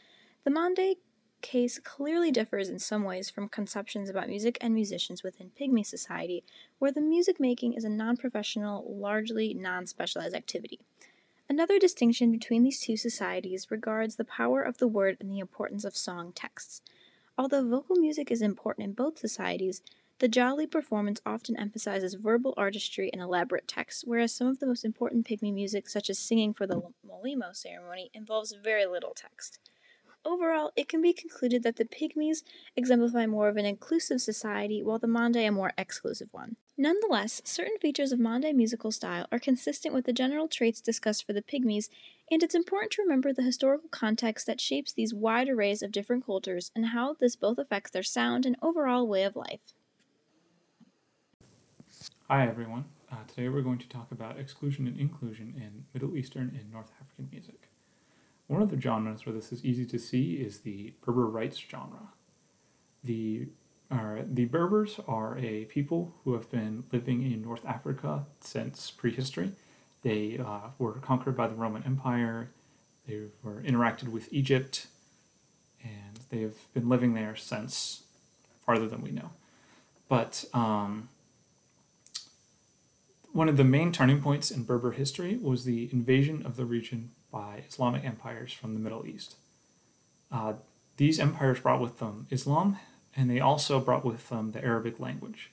The 0.44 0.52
Mande 0.52 0.98
case 1.42 1.80
clearly 1.80 2.32
differs 2.32 2.70
in 2.70 2.80
some 2.80 3.04
ways 3.04 3.30
from 3.30 3.50
conceptions 3.50 4.10
about 4.10 4.30
music 4.30 4.58
and 4.62 4.74
musicians 4.74 5.24
within 5.24 5.52
Pygmy 5.60 5.86
society, 5.86 6.44
where 6.80 6.92
the 6.92 7.02
music 7.02 7.40
making 7.40 7.74
is 7.74 7.84
a 7.84 7.90
non 7.90 8.18
professional, 8.18 8.86
largely 8.88 9.54
non 9.54 9.86
specialized 9.86 10.36
activity. 10.36 10.80
Another 11.50 11.80
distinction 11.80 12.32
between 12.32 12.64
these 12.64 12.80
two 12.80 12.96
societies 12.96 13.70
regards 13.70 14.16
the 14.16 14.24
power 14.24 14.62
of 14.62 14.78
the 14.78 14.88
word 14.88 15.18
and 15.20 15.30
the 15.30 15.40
importance 15.40 15.84
of 15.84 15.98
song 15.98 16.32
texts. 16.32 16.82
Although 17.38 17.68
vocal 17.68 17.98
music 17.98 18.32
is 18.32 18.42
important 18.42 18.86
in 18.86 18.94
both 18.94 19.20
societies, 19.20 19.82
the 20.20 20.28
Jali 20.28 20.68
performance 20.68 21.20
often 21.26 21.58
emphasizes 21.58 22.14
verbal 22.14 22.54
artistry 22.56 23.10
and 23.12 23.22
elaborate 23.22 23.68
texts, 23.68 24.04
whereas 24.06 24.32
some 24.32 24.46
of 24.46 24.60
the 24.60 24.68
most 24.68 24.86
important 24.86 25.28
Pygmy 25.28 25.52
music, 25.52 25.90
such 25.90 26.12
as 26.12 26.20
singing 26.20 26.54
for 26.54 26.68
the 26.68 26.84
Molimo 27.04 27.56
ceremony, 27.56 28.12
involves 28.14 28.54
very 28.54 28.86
little 28.86 29.14
text. 29.16 29.60
Overall, 30.24 30.72
it 30.76 30.88
can 30.88 31.02
be 31.02 31.14
concluded 31.14 31.64
that 31.64 31.78
the 31.78 31.86
Pygmies 31.86 32.44
exemplify 32.76 33.26
more 33.26 33.50
of 33.50 33.58
an 33.58 33.66
inclusive 33.66 34.22
society, 34.22 34.84
while 34.84 35.00
the 35.00 35.08
Mande 35.08 35.38
a 35.38 35.50
more 35.50 35.74
exclusive 35.80 36.30
one. 36.32 36.58
Nonetheless, 36.78 37.42
certain 37.44 37.78
features 37.82 38.12
of 38.12 38.20
Mande 38.20 38.56
musical 38.56 38.92
style 38.92 39.26
are 39.32 39.40
consistent 39.40 39.96
with 39.96 40.06
the 40.06 40.14
general 40.14 40.48
traits 40.48 40.80
discussed 40.80 41.26
for 41.26 41.34
the 41.34 41.42
Pygmies, 41.42 41.90
and 42.30 42.44
it's 42.44 42.54
important 42.54 42.92
to 42.94 43.02
remember 43.02 43.34
the 43.34 43.42
historical 43.42 43.90
context 43.90 44.46
that 44.46 44.62
shapes 44.62 44.94
these 44.94 45.12
wide 45.12 45.50
arrays 45.50 45.82
of 45.82 45.92
different 45.92 46.24
cultures 46.24 46.72
and 46.76 46.88
how 46.88 47.16
this 47.16 47.36
both 47.36 47.58
affects 47.58 47.90
their 47.90 48.04
sound 48.04 48.46
and 48.46 48.58
overall 48.62 49.08
way 49.08 49.24
of 49.24 49.36
life. 49.36 49.74
Hi, 52.28 52.48
everyone. 52.48 52.86
Uh, 53.12 53.16
today 53.28 53.50
we're 53.50 53.62
going 53.62 53.80
to 53.80 53.90
talk 53.90 54.12
about 54.12 54.38
exclusion 54.38 54.86
and 54.86 55.00
inclusion 55.00 55.56
in 55.58 55.86
Middle 55.96 56.16
Eastern 56.16 56.56
and 56.58 56.72
North 56.72 56.92
African 57.02 57.28
music. 57.32 57.71
One 58.52 58.62
of 58.62 58.70
the 58.70 58.82
genres 58.82 59.26
where 59.26 59.32
this 59.32 59.54
is 59.54 59.64
easy 59.64 59.86
to 59.86 59.98
see 59.98 60.34
is 60.34 60.60
the 60.60 60.94
Berber 61.06 61.28
rites 61.28 61.58
genre. 61.58 62.10
The, 63.02 63.48
uh, 63.90 64.24
the 64.30 64.44
Berbers 64.44 65.00
are 65.08 65.38
a 65.38 65.64
people 65.66 66.14
who 66.26 66.34
have 66.34 66.52
been 66.52 66.84
living 66.92 67.24
in 67.24 67.42
North 67.42 67.66
Africa 67.66 68.26
since 68.42 68.92
prehistory. 68.92 69.54
They 70.02 70.38
uh, 70.38 70.72
were 70.80 70.96
conquered 70.96 71.38
by 71.38 71.48
the 71.48 71.56
Roman 71.56 71.84
Empire, 71.84 72.50
they 73.08 73.22
were 73.42 73.62
interacted 73.62 74.10
with 74.10 74.28
Egypt, 74.34 74.88
and 75.82 76.20
they 76.30 76.42
have 76.42 76.74
been 76.74 76.90
living 76.90 77.14
there 77.14 77.38
since 77.38 78.04
farther 78.66 78.90
than 78.90 79.02
we 79.02 79.12
know. 79.12 79.30
But 80.10 80.44
um, 80.54 81.08
one 83.34 83.50
of 83.50 83.58
the 83.58 83.64
main 83.64 83.92
turning 83.92 84.22
points 84.22 84.52
in 84.52 84.64
Berber 84.64 84.92
history 84.92 85.38
was 85.38 85.64
the 85.64 85.90
invasion 85.92 86.46
of 86.46 86.56
the 86.56 86.66
region 86.66 87.12
by 87.32 87.64
Islamic 87.68 88.04
empires 88.04 88.52
from 88.52 88.74
the 88.74 88.80
Middle 88.80 89.06
East. 89.06 89.36
Uh, 90.32 90.54
these 90.98 91.20
empires 91.20 91.60
brought 91.60 91.82
with 91.82 92.00
them 92.00 92.28
Islam, 92.30 92.78
and 93.16 93.30
they 93.30 93.40
also 93.40 93.80
brought 93.80 94.06
with 94.06 94.30
them 94.30 94.52
the 94.52 94.64
Arabic 94.64 95.00
language. 95.00 95.52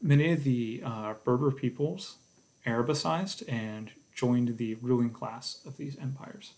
Many 0.00 0.32
of 0.32 0.44
the 0.44 0.82
uh, 0.84 1.14
Berber 1.24 1.50
peoples 1.50 2.16
Arabicized 2.66 3.42
and 3.48 3.90
joined 4.14 4.56
the 4.56 4.74
ruling 4.76 5.10
class 5.10 5.60
of 5.66 5.76
these 5.78 5.98
empires. 5.98 6.52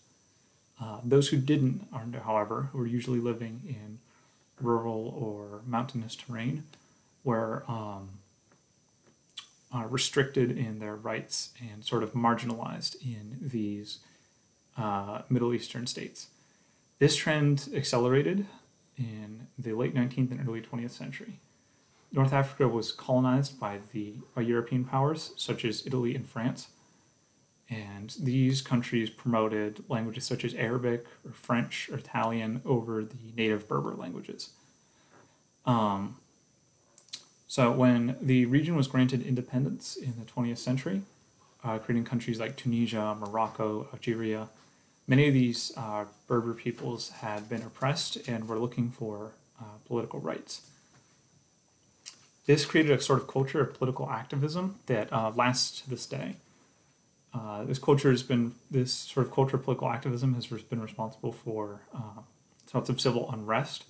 Uh, 0.79 0.99
those 1.03 1.29
who 1.29 1.37
didn't, 1.37 1.87
however, 2.23 2.69
who 2.71 2.77
were 2.77 2.85
usually 2.85 3.19
living 3.19 3.61
in 3.65 3.99
rural 4.61 5.07
or 5.17 5.61
mountainous 5.65 6.15
terrain, 6.15 6.63
were 7.23 7.63
um, 7.67 8.19
uh, 9.75 9.85
restricted 9.89 10.57
in 10.57 10.79
their 10.79 10.95
rights 10.95 11.49
and 11.71 11.83
sort 11.83 12.03
of 12.03 12.13
marginalized 12.13 12.95
in 13.01 13.37
these 13.41 13.99
uh, 14.77 15.21
Middle 15.29 15.53
Eastern 15.53 15.87
states. 15.87 16.27
This 16.99 17.15
trend 17.15 17.69
accelerated 17.75 18.45
in 18.97 19.47
the 19.57 19.73
late 19.73 19.93
19th 19.93 20.31
and 20.31 20.47
early 20.47 20.61
20th 20.61 20.91
century. 20.91 21.39
North 22.11 22.31
Africa 22.31 22.67
was 22.69 22.93
colonized 22.93 23.59
by 23.59 23.79
the 23.91 24.13
by 24.33 24.41
European 24.41 24.85
powers 24.85 25.33
such 25.35 25.65
as 25.65 25.85
Italy 25.85 26.15
and 26.15 26.25
France, 26.25 26.69
and 27.69 28.15
these 28.21 28.61
countries 28.61 29.09
promoted 29.09 29.83
languages 29.89 30.23
such 30.23 30.45
as 30.45 30.53
Arabic 30.53 31.05
or 31.25 31.33
French 31.33 31.89
or 31.91 31.97
Italian 31.97 32.61
over 32.63 33.03
the 33.03 33.33
native 33.35 33.67
Berber 33.67 33.95
languages. 33.95 34.51
Um, 35.65 36.17
so 37.55 37.71
when 37.71 38.17
the 38.21 38.45
region 38.47 38.75
was 38.75 38.85
granted 38.85 39.25
independence 39.25 39.95
in 39.95 40.15
the 40.19 40.25
20th 40.25 40.57
century, 40.57 41.03
uh, 41.63 41.77
creating 41.77 42.03
countries 42.03 42.37
like 42.37 42.57
Tunisia, 42.57 43.15
Morocco, 43.17 43.87
Algeria, 43.93 44.49
many 45.07 45.29
of 45.29 45.33
these 45.33 45.71
uh, 45.77 46.03
Berber 46.27 46.53
peoples 46.53 47.11
had 47.21 47.47
been 47.47 47.61
oppressed 47.61 48.17
and 48.27 48.49
were 48.49 48.59
looking 48.59 48.89
for 48.91 49.31
uh, 49.57 49.77
political 49.87 50.19
rights. 50.19 50.69
This 52.45 52.65
created 52.65 52.91
a 52.91 53.01
sort 53.01 53.21
of 53.21 53.27
culture 53.29 53.61
of 53.61 53.73
political 53.73 54.09
activism 54.09 54.75
that 54.87 55.07
uh, 55.13 55.31
lasts 55.33 55.79
to 55.79 55.89
this 55.89 56.05
day. 56.05 56.35
Uh, 57.33 57.63
this 57.63 57.79
culture 57.79 58.11
has 58.11 58.21
been 58.21 58.55
this 58.69 58.91
sort 58.91 59.27
of 59.27 59.31
culture 59.31 59.55
of 59.55 59.63
political 59.63 59.87
activism 59.87 60.33
has 60.33 60.47
been 60.47 60.81
responsible 60.81 61.31
for 61.31 61.79
uh, 61.95 62.19
sorts 62.69 62.89
of 62.89 62.99
civil 62.99 63.31
unrest, 63.31 63.85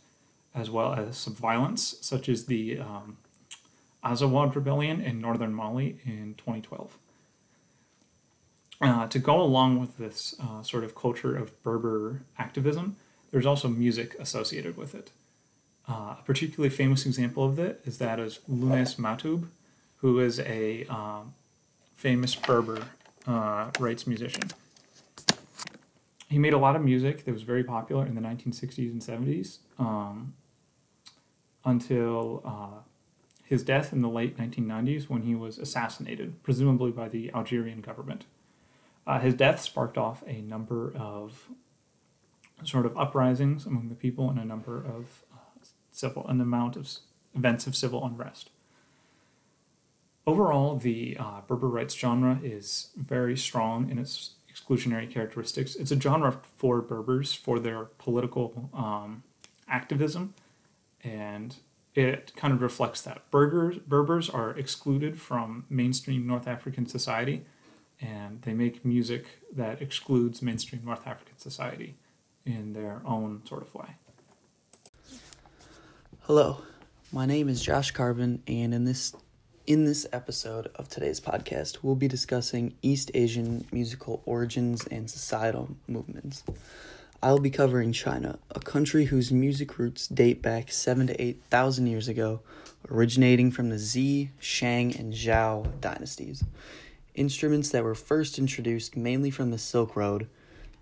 as 0.54 0.70
well 0.70 0.94
as 0.94 1.18
some 1.18 1.34
violence, 1.34 1.96
such 2.02 2.30
as 2.30 2.46
the 2.46 2.78
um, 2.78 3.18
Azawad 4.06 4.56
rebellion 4.56 5.02
in 5.02 5.20
northern 5.20 5.54
Mali 5.54 5.98
in 6.06 6.36
2012. 6.38 6.98
Uh, 8.82 9.08
to 9.08 9.20
go 9.20 9.42
along 9.42 9.80
with 9.80 9.98
this 9.98 10.36
uh, 10.42 10.62
sort 10.62 10.84
of 10.84 10.96
culture 10.96 11.36
of 11.36 11.62
Berber 11.64 12.22
activism, 12.38 12.98
there's 13.32 13.46
also 13.46 13.68
music 13.68 14.16
associated 14.20 14.78
with 14.78 14.94
it. 14.94 15.12
Uh, 15.88 16.16
a 16.20 16.24
particularly 16.26 16.70
famous 16.70 17.06
example 17.06 17.46
of 17.46 17.56
that 17.56 17.80
is 17.86 17.98
that 18.00 18.20
of 18.20 18.40
Lounes 18.50 18.96
Matoub, 18.98 19.48
who 19.98 20.20
is 20.20 20.40
a 20.40 20.86
um, 20.86 21.34
famous 21.96 22.36
Berber 22.36 22.88
uh, 23.28 23.72
rights 23.80 24.06
musician. 24.06 24.50
He 26.28 26.40
made 26.40 26.54
a 26.54 26.58
lot 26.58 26.76
of 26.76 26.84
music 26.84 27.24
that 27.26 27.32
was 27.32 27.44
very 27.44 27.64
popular 27.64 28.06
in 28.06 28.16
the 28.16 28.22
1960s 28.22 28.92
and 28.92 29.02
70s 29.02 29.60
um, 29.80 30.34
until 31.64 32.42
uh, 32.46 32.82
his 33.46 33.64
death 33.64 33.94
in 33.94 34.02
the 34.02 34.10
late 34.10 34.38
1990s 34.38 35.08
when 35.08 35.22
he 35.22 35.36
was 35.36 35.60
assassinated, 35.60 36.42
presumably 36.44 36.92
by 36.92 37.08
the 37.08 37.32
Algerian 37.34 37.80
government. 37.80 38.26
Uh, 39.06 39.20
his 39.20 39.36
death 39.36 39.62
sparked 39.62 39.98
off 39.98 40.24
a 40.28 40.42
number 40.42 40.92
of 40.96 41.48
sort 42.64 42.88
of 42.88 42.98
uprisings 42.98 43.66
among 43.66 43.90
the 43.90 43.96
people 43.96 44.30
and 44.30 44.40
a 44.40 44.46
number 44.46 44.78
of 44.78 45.24
uh, 45.32 45.64
civil, 45.92 46.28
an 46.28 46.42
amount 46.42 46.76
of 46.76 46.90
events 47.36 47.68
of 47.68 47.76
civil 47.76 48.04
unrest. 48.04 48.50
Overall, 50.26 50.78
the 50.78 51.16
uh, 51.20 51.42
Berber 51.48 51.68
rights 51.68 51.94
genre 51.94 52.40
is 52.42 52.90
very 52.96 53.38
strong 53.38 53.92
in 53.92 54.00
its 54.00 54.32
exclusionary 54.52 55.10
characteristics. 55.12 55.76
It's 55.76 55.92
a 55.92 56.00
genre 56.00 56.40
for 56.58 56.82
Berbers 56.82 57.34
for 57.34 57.60
their 57.60 57.86
political 58.00 58.72
um, 58.74 59.22
activism, 59.68 60.34
and 61.04 61.56
it 61.96 62.34
kind 62.36 62.54
of 62.54 62.62
reflects 62.62 63.02
that. 63.02 63.30
Berbers, 63.32 63.78
Berbers 63.80 64.30
are 64.30 64.52
excluded 64.52 65.20
from 65.20 65.66
mainstream 65.70 66.28
North 66.28 66.48
African 66.48 66.86
society 66.86 67.46
and 68.02 68.42
they 68.42 68.54
make 68.54 68.84
music 68.84 69.26
that 69.52 69.82
excludes 69.82 70.42
mainstream 70.42 70.82
North 70.84 71.08
African 71.08 71.38
society 71.38 71.96
in 72.46 72.74
their 72.74 73.02
own 73.06 73.42
sort 73.46 73.62
of 73.62 73.74
way. 73.74 73.88
Hello, 76.22 76.62
my 77.12 77.26
name 77.26 77.48
is 77.48 77.62
Josh 77.62 77.92
Carbon, 77.92 78.42
and 78.48 78.74
in 78.74 78.84
this 78.84 79.14
in 79.68 79.86
this 79.86 80.06
episode 80.14 80.70
of 80.76 80.88
today's 80.90 81.20
podcast, 81.20 81.80
we'll 81.82 81.96
be 81.96 82.08
discussing 82.08 82.76
East 82.84 83.10
Asian 83.16 83.66
musical 83.72 84.22
origins 84.26 84.86
and 84.88 85.10
societal 85.10 85.76
movements. 85.88 86.44
I'll 87.26 87.40
be 87.40 87.50
covering 87.50 87.92
China, 87.92 88.38
a 88.52 88.60
country 88.60 89.06
whose 89.06 89.32
music 89.32 89.80
roots 89.80 90.08
date 90.08 90.44
back 90.44 90.72
seven 90.72 91.08
to 91.08 91.20
eight 91.20 91.42
thousand 91.50 91.88
years 91.88 92.08
ago, 92.08 92.42
originating 92.88 93.50
from 93.50 93.72
the 93.72 93.80
Xi, 93.80 94.30
Shang, 94.38 94.96
and 94.96 95.12
Zhou 95.12 95.82
dynasties. 95.82 96.44
Instruments 97.16 97.72
that 97.72 97.84
were 97.84 97.96
first 97.96 98.38
introduced 98.38 98.96
mainly 98.96 99.32
from 99.32 99.50
the 99.50 99.58
Silk 99.58 99.96
Road 99.96 100.28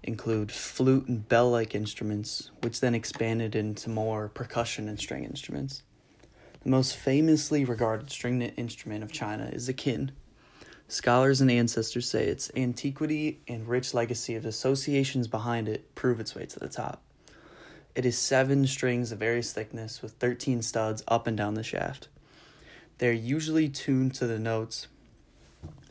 include 0.03 0.51
flute 0.51 1.07
and 1.07 1.25
bell 1.29 1.49
like 1.49 1.73
instruments, 1.75 2.51
which 2.59 2.81
then 2.81 2.93
expanded 2.93 3.55
into 3.55 3.89
more 3.89 4.27
percussion 4.27 4.89
and 4.89 4.99
string 4.99 5.23
instruments. 5.23 5.83
The 6.63 6.69
most 6.69 6.97
famously 6.97 7.63
regarded 7.63 8.11
stringed 8.11 8.51
instrument 8.57 9.01
of 9.01 9.13
China 9.13 9.45
is 9.45 9.67
the 9.67 9.73
kin. 9.73 10.11
Scholars 10.93 11.41
and 11.41 11.49
ancestors 11.49 12.07
say 12.07 12.27
its 12.27 12.51
antiquity 12.55 13.39
and 13.47 13.67
rich 13.67 13.95
legacy 13.95 14.35
of 14.35 14.45
associations 14.45 15.27
behind 15.27 15.67
it 15.67 15.95
prove 15.95 16.19
its 16.19 16.35
way 16.35 16.45
to 16.45 16.59
the 16.59 16.69
top. 16.69 17.01
It 17.95 18.05
is 18.05 18.15
seven 18.15 18.67
strings 18.67 19.11
of 19.11 19.17
various 19.17 19.51
thickness 19.51 20.03
with 20.03 20.11
13 20.11 20.61
studs 20.61 21.03
up 21.07 21.25
and 21.25 21.35
down 21.35 21.55
the 21.55 21.63
shaft. 21.63 22.09
They 22.99 23.09
are 23.09 23.11
usually 23.11 23.69
tuned 23.69 24.13
to 24.13 24.27
the 24.27 24.37
notes 24.37 24.85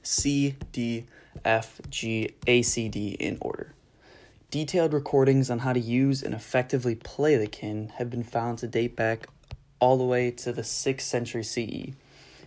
C, 0.05 0.55
D, 0.71 1.07
F, 1.45 1.81
G, 1.91 2.37
A, 2.47 2.63
C, 2.63 2.89
D 2.89 3.17
in 3.19 3.39
order. 3.41 3.75
Detailed 4.53 4.93
recordings 4.93 5.51
on 5.51 5.59
how 5.59 5.73
to 5.73 5.81
use 5.81 6.23
and 6.23 6.33
effectively 6.33 6.95
play 6.95 7.35
the 7.35 7.49
kin 7.49 7.89
have 7.97 8.09
been 8.09 8.23
found 8.23 8.59
to 8.59 8.69
date 8.69 8.95
back 8.95 9.27
all 9.81 9.97
the 9.99 10.05
way 10.05 10.31
to 10.31 10.53
the 10.53 10.63
6th 10.63 11.01
century 11.01 11.43
CE. 11.43 11.97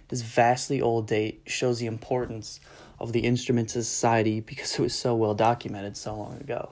This 0.07 0.21
vastly 0.21 0.81
old 0.81 1.07
date 1.07 1.41
shows 1.47 1.79
the 1.79 1.87
importance 1.87 2.59
of 2.99 3.11
the 3.11 3.21
instrument 3.21 3.69
to 3.69 3.83
society 3.83 4.39
because 4.39 4.73
it 4.73 4.81
was 4.81 4.95
so 4.95 5.15
well 5.15 5.33
documented 5.33 5.97
so 5.97 6.15
long 6.15 6.37
ago. 6.39 6.71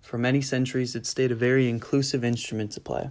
For 0.00 0.18
many 0.18 0.40
centuries, 0.40 0.96
it 0.96 1.06
stayed 1.06 1.30
a 1.30 1.36
very 1.36 1.68
inclusive 1.68 2.24
instrument 2.24 2.72
to 2.72 2.80
play. 2.80 3.10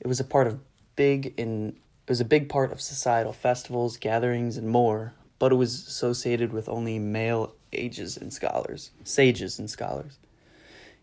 It 0.00 0.06
was 0.06 0.20
a 0.20 0.24
part 0.24 0.46
of 0.46 0.60
big 0.96 1.34
in 1.36 1.76
it 2.06 2.10
was 2.10 2.20
a 2.20 2.24
big 2.24 2.48
part 2.48 2.70
of 2.70 2.80
societal 2.80 3.32
festivals, 3.32 3.96
gatherings, 3.96 4.56
and 4.56 4.68
more, 4.68 5.12
but 5.40 5.50
it 5.50 5.56
was 5.56 5.86
associated 5.88 6.52
with 6.52 6.68
only 6.68 7.00
male 7.00 7.54
ages 7.72 8.16
and 8.16 8.32
scholars, 8.32 8.92
sages 9.02 9.58
and 9.58 9.68
scholars. 9.68 10.18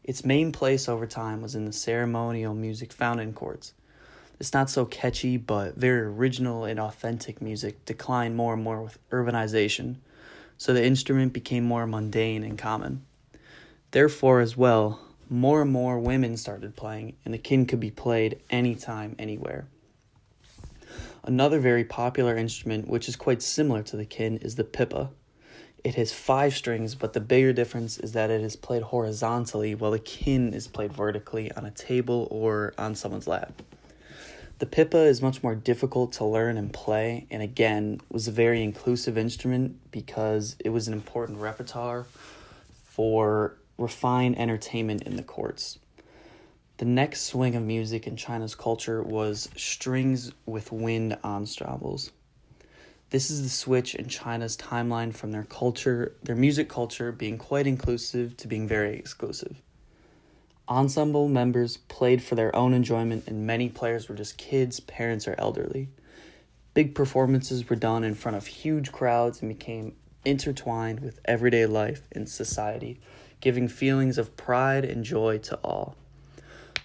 Its 0.04 0.24
main 0.24 0.52
place 0.54 0.88
over 0.88 1.06
time 1.06 1.42
was 1.42 1.56
in 1.56 1.66
the 1.66 1.74
ceremonial 1.74 2.54
music 2.54 2.94
found 2.94 3.20
in 3.20 3.34
courts. 3.34 3.74
This 4.38 4.54
not 4.54 4.70
so 4.70 4.86
catchy 4.86 5.38
but 5.38 5.76
very 5.76 6.02
original 6.02 6.66
and 6.66 6.80
authentic 6.80 7.42
music 7.42 7.86
declined 7.86 8.36
more 8.36 8.54
and 8.54 8.64
more 8.64 8.82
with 8.82 8.98
urbanization, 9.10 9.98
so 10.58 10.74
the 10.74 10.86
instrument 10.86 11.34
became 11.34 11.64
more 11.64 11.88
mundane 11.88 12.44
and 12.44 12.58
common. 12.58 13.06
Therefore, 13.92 14.40
as 14.40 14.58
well, 14.58 15.00
more 15.30 15.62
and 15.62 15.72
more 15.72 16.00
women 16.00 16.36
started 16.38 16.76
playing, 16.76 17.16
and 17.24 17.34
the 17.34 17.38
kin 17.38 17.66
could 17.66 17.80
be 17.80 17.92
played 17.92 18.40
anytime, 18.50 19.16
anywhere. 19.18 19.68
Another 21.24 21.60
very 21.60 21.84
popular 21.84 22.36
instrument, 22.36 22.88
which 22.88 23.08
is 23.08 23.16
quite 23.16 23.42
similar 23.42 23.82
to 23.84 23.96
the 23.96 24.06
kin, 24.06 24.38
is 24.38 24.56
the 24.56 24.64
pipa. 24.64 25.10
It 25.84 25.96
has 25.96 26.12
five 26.12 26.56
strings, 26.56 26.96
but 26.96 27.14
the 27.14 27.22
bigger 27.22 27.54
difference 27.54 27.98
is 27.98 28.14
that 28.14 28.30
it 28.30 28.42
is 28.42 28.56
played 28.56 28.84
horizontally 28.84 29.76
while 29.76 29.92
the 29.92 30.00
kin 30.00 30.54
is 30.54 30.68
played 30.68 30.92
vertically 30.94 31.52
on 31.54 31.66
a 31.66 31.72
table 31.72 32.28
or 32.32 32.74
on 32.78 32.96
someone's 32.96 33.28
lap. 33.28 33.62
The 34.64 34.70
pipa 34.70 35.00
is 35.00 35.22
much 35.22 35.44
more 35.44 35.56
difficult 35.56 36.14
to 36.14 36.26
learn 36.26 36.56
and 36.56 36.72
play, 36.72 37.28
and 37.30 37.44
again, 37.44 38.00
was 38.10 38.30
a 38.30 38.32
very 38.32 38.64
inclusive 38.64 39.18
instrument 39.18 39.92
because 39.92 40.56
it 40.64 40.70
was 40.70 40.88
an 40.88 40.94
important 40.94 41.40
repertoire 41.40 42.06
for 42.86 43.58
refined 43.78 44.40
entertainment 44.40 45.02
in 45.02 45.18
the 45.18 45.22
courts. 45.22 45.80
The 46.78 46.86
next 46.86 47.24
swing 47.24 47.56
of 47.56 47.64
music 47.64 48.08
in 48.08 48.16
China's 48.16 48.56
culture 48.56 49.04
was 49.04 49.50
strings 49.58 50.32
with 50.46 50.72
wind 50.72 51.18
ensembles. 51.26 52.12
This 53.10 53.30
is 53.30 53.44
the 53.44 53.50
switch 53.50 53.96
in 53.96 54.08
China's 54.08 54.56
timeline 54.56 55.14
from 55.14 55.34
their 55.34 55.44
culture, 55.44 56.16
their 56.24 56.38
music 56.38 56.70
culture 56.70 57.12
being 57.12 57.38
quite 57.38 57.68
inclusive 57.68 58.38
to 58.38 58.48
being 58.48 58.70
very 58.70 58.96
exclusive. 58.96 59.62
Ensemble 60.70 61.28
members 61.28 61.78
played 61.78 62.24
for 62.24 62.36
their 62.36 62.56
own 62.56 62.74
enjoyment, 62.74 63.28
and 63.28 63.46
many 63.46 63.68
players 63.68 64.08
were 64.08 64.16
just 64.16 64.38
kids, 64.38 64.80
parents, 64.80 65.28
or 65.28 65.36
elderly. 65.38 65.90
Big 66.74 66.96
performances 66.96 67.70
were 67.70 67.76
done 67.76 68.04
in 68.04 68.16
front 68.16 68.38
of 68.38 68.48
huge 68.48 68.92
crowds 68.92 69.42
and 69.42 69.50
became 69.50 69.94
intertwined 70.24 71.02
with 71.02 71.20
everyday 71.26 71.66
life 71.66 72.08
and 72.14 72.30
society, 72.30 73.00
giving 73.42 73.68
feelings 73.68 74.18
of 74.18 74.38
pride 74.38 74.86
and 74.86 75.04
joy 75.04 75.38
to 75.38 75.56
all. 75.64 75.96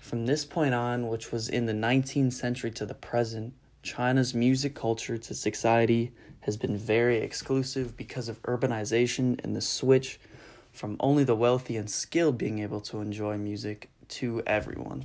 From 0.01 0.27
this 0.27 0.45
point 0.45 0.75
on, 0.75 1.07
which 1.07 1.31
was 1.31 1.49
in 1.49 1.67
the 1.67 1.73
19th 1.73 2.33
century 2.33 2.71
to 2.73 2.85
the 2.85 2.95
present, 2.95 3.55
China's 3.83 4.35
music 4.35 4.75
culture 4.75 5.17
to 5.19 5.35
society 5.35 6.13
has 6.41 6.57
been 6.57 6.77
very 6.77 7.19
exclusive 7.19 7.97
because 7.97 8.29
of 8.29 8.43
urbanization 8.43 9.39
and 9.45 9.55
the 9.55 9.61
switch 9.61 10.19
from 10.73 10.97
only 11.01 11.25
the 11.25 11.35
wealthy 11.35 11.77
and 11.77 11.91
skilled 11.91 12.39
being 12.39 12.59
able 12.59 12.81
to 12.83 13.01
enjoy 13.01 13.37
music 13.37 13.91
to 14.09 14.43
everyone. 14.47 15.05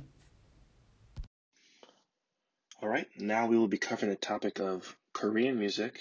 All 2.82 2.88
right, 2.88 3.06
now 3.18 3.46
we 3.46 3.56
will 3.56 3.68
be 3.68 3.78
covering 3.78 4.10
the 4.10 4.16
topic 4.16 4.60
of 4.60 4.96
Korean 5.12 5.58
music. 5.58 6.00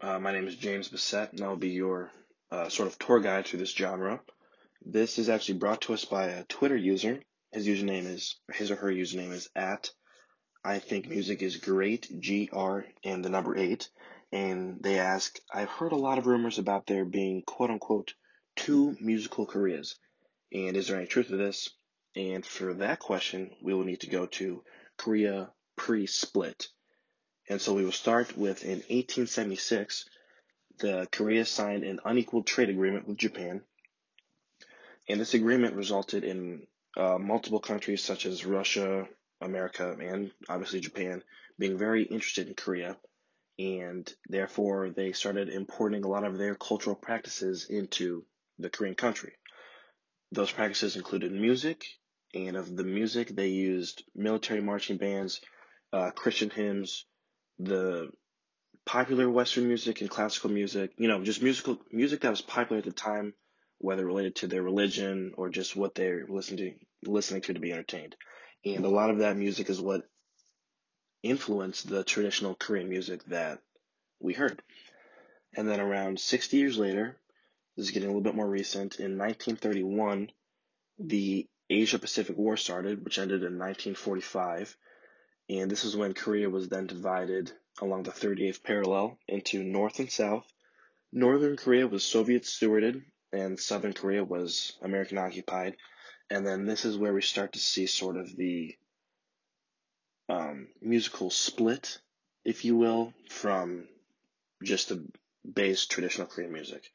Uh, 0.00 0.18
my 0.18 0.32
name 0.32 0.46
is 0.46 0.56
James 0.56 0.88
Bissett, 0.88 1.32
and 1.32 1.40
I'll 1.42 1.56
be 1.56 1.70
your 1.70 2.10
uh, 2.50 2.68
sort 2.68 2.88
of 2.88 2.98
tour 2.98 3.20
guide 3.20 3.46
through 3.46 3.60
this 3.60 3.72
genre. 3.72 4.20
This 4.84 5.18
is 5.18 5.28
actually 5.28 5.58
brought 5.58 5.82
to 5.82 5.94
us 5.94 6.04
by 6.04 6.26
a 6.26 6.44
Twitter 6.44 6.76
user. 6.76 7.20
His 7.52 7.66
username 7.66 8.06
is, 8.06 8.36
his 8.52 8.70
or 8.70 8.76
her 8.76 8.90
username 8.90 9.32
is 9.32 9.48
at 9.56 9.90
I 10.66 10.78
think 10.78 11.06
music 11.06 11.42
is 11.42 11.58
great, 11.58 12.08
GR 12.10 12.80
and 13.04 13.22
the 13.22 13.28
number 13.28 13.54
eight. 13.54 13.90
And 14.32 14.82
they 14.82 14.98
ask, 14.98 15.38
I've 15.52 15.68
heard 15.68 15.92
a 15.92 15.96
lot 15.96 16.16
of 16.16 16.26
rumors 16.26 16.58
about 16.58 16.86
there 16.86 17.04
being 17.04 17.42
quote 17.42 17.70
unquote 17.70 18.14
two 18.56 18.96
musical 19.00 19.46
Koreas? 19.46 19.96
And 20.52 20.76
is 20.76 20.88
there 20.88 20.96
any 20.96 21.06
truth 21.06 21.28
to 21.28 21.36
this? 21.36 21.70
And 22.16 22.46
for 22.46 22.74
that 22.74 23.00
question, 23.00 23.50
we 23.62 23.74
will 23.74 23.84
need 23.84 24.00
to 24.00 24.10
go 24.10 24.26
to 24.26 24.62
Korea 24.96 25.50
pre 25.76 26.06
split. 26.06 26.68
And 27.48 27.60
so 27.60 27.74
we 27.74 27.84
will 27.84 27.92
start 27.92 28.36
with 28.36 28.64
in 28.64 28.78
1876, 28.78 30.08
the 30.78 31.08
Korea 31.10 31.44
signed 31.44 31.84
an 31.84 32.00
unequal 32.04 32.42
trade 32.42 32.70
agreement 32.70 33.06
with 33.06 33.18
Japan. 33.18 33.62
And 35.08 35.20
this 35.20 35.34
agreement 35.34 35.74
resulted 35.74 36.24
in 36.24 36.66
uh, 36.96 37.18
multiple 37.18 37.60
countries 37.60 38.02
such 38.02 38.24
as 38.24 38.46
Russia, 38.46 39.06
America, 39.40 39.96
and 40.00 40.30
obviously 40.48 40.80
Japan 40.80 41.22
being 41.58 41.76
very 41.76 42.04
interested 42.04 42.48
in 42.48 42.54
Korea. 42.54 42.96
And 43.58 44.12
therefore, 44.28 44.90
they 44.90 45.12
started 45.12 45.48
importing 45.48 46.04
a 46.04 46.08
lot 46.08 46.24
of 46.24 46.38
their 46.38 46.54
cultural 46.54 46.96
practices 46.96 47.66
into 47.68 48.24
the 48.58 48.70
Korean 48.70 48.94
country. 48.94 49.32
Those 50.32 50.50
practices 50.50 50.96
included 50.96 51.32
music, 51.32 51.84
and 52.34 52.56
of 52.56 52.74
the 52.76 52.84
music, 52.84 53.28
they 53.28 53.48
used 53.48 54.02
military 54.14 54.60
marching 54.60 54.96
bands, 54.96 55.40
uh, 55.92 56.10
Christian 56.10 56.50
hymns, 56.50 57.06
the 57.58 58.10
popular 58.84 59.30
Western 59.30 59.68
music 59.68 60.00
and 60.00 60.10
classical 60.10 60.50
music, 60.50 60.92
you 60.98 61.08
know, 61.08 61.22
just 61.22 61.42
musical 61.42 61.78
music 61.92 62.20
that 62.20 62.30
was 62.30 62.42
popular 62.42 62.78
at 62.78 62.84
the 62.84 62.92
time, 62.92 63.34
whether 63.78 64.04
related 64.04 64.36
to 64.36 64.46
their 64.46 64.62
religion 64.62 65.32
or 65.36 65.48
just 65.48 65.76
what 65.76 65.94
they're 65.94 66.26
listening 66.28 66.78
to, 67.04 67.10
listening 67.10 67.42
to 67.42 67.54
to 67.54 67.60
be 67.60 67.72
entertained. 67.72 68.16
And 68.64 68.84
a 68.84 68.88
lot 68.88 69.10
of 69.10 69.18
that 69.18 69.36
music 69.36 69.70
is 69.70 69.80
what 69.80 70.08
influenced 71.22 71.88
the 71.88 72.04
traditional 72.04 72.54
Korean 72.54 72.88
music 72.88 73.24
that 73.24 73.60
we 74.20 74.34
heard. 74.34 74.62
And 75.56 75.68
then 75.68 75.80
around 75.80 76.18
60 76.18 76.56
years 76.56 76.78
later, 76.78 77.16
this 77.76 77.86
is 77.86 77.90
getting 77.92 78.08
a 78.08 78.12
little 78.12 78.22
bit 78.22 78.34
more 78.34 78.48
recent, 78.48 79.00
in 79.00 79.18
1931, 79.18 80.30
the 80.98 81.48
Asia 81.68 81.98
Pacific 81.98 82.36
War 82.36 82.56
started, 82.56 83.04
which 83.04 83.18
ended 83.18 83.42
in 83.42 83.58
1945. 83.58 84.76
And 85.50 85.70
this 85.70 85.84
is 85.84 85.96
when 85.96 86.14
Korea 86.14 86.48
was 86.48 86.68
then 86.68 86.86
divided 86.86 87.52
along 87.80 88.04
the 88.04 88.12
38th 88.12 88.62
parallel 88.62 89.18
into 89.26 89.62
North 89.62 89.98
and 89.98 90.10
South. 90.10 90.46
Northern 91.12 91.56
Korea 91.56 91.86
was 91.86 92.04
Soviet 92.04 92.44
stewarded, 92.44 93.02
and 93.32 93.58
Southern 93.58 93.92
Korea 93.92 94.24
was 94.24 94.78
American 94.82 95.18
occupied. 95.18 95.76
And 96.30 96.46
then 96.46 96.66
this 96.66 96.84
is 96.84 96.96
where 96.96 97.12
we 97.12 97.22
start 97.22 97.52
to 97.54 97.58
see 97.58 97.86
sort 97.86 98.16
of 98.16 98.34
the 98.36 98.76
um, 100.28 100.68
musical 100.80 101.30
split, 101.30 101.98
if 102.44 102.64
you 102.64 102.76
will, 102.76 103.12
from 103.28 103.88
just 104.62 104.88
the 104.88 105.04
base 105.50 105.86
traditional 105.86 106.26
Korean 106.26 106.52
music. 106.52 106.90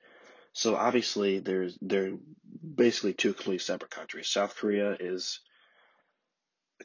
So 0.54 0.76
obviously, 0.76 1.40
there's 1.40 1.78
they're 1.82 2.18
basically 2.76 3.14
two 3.14 3.34
completely 3.34 3.60
separate 3.60 3.92
countries. 3.92 4.28
South 4.28 4.56
Korea 4.56 4.98
is 5.00 5.40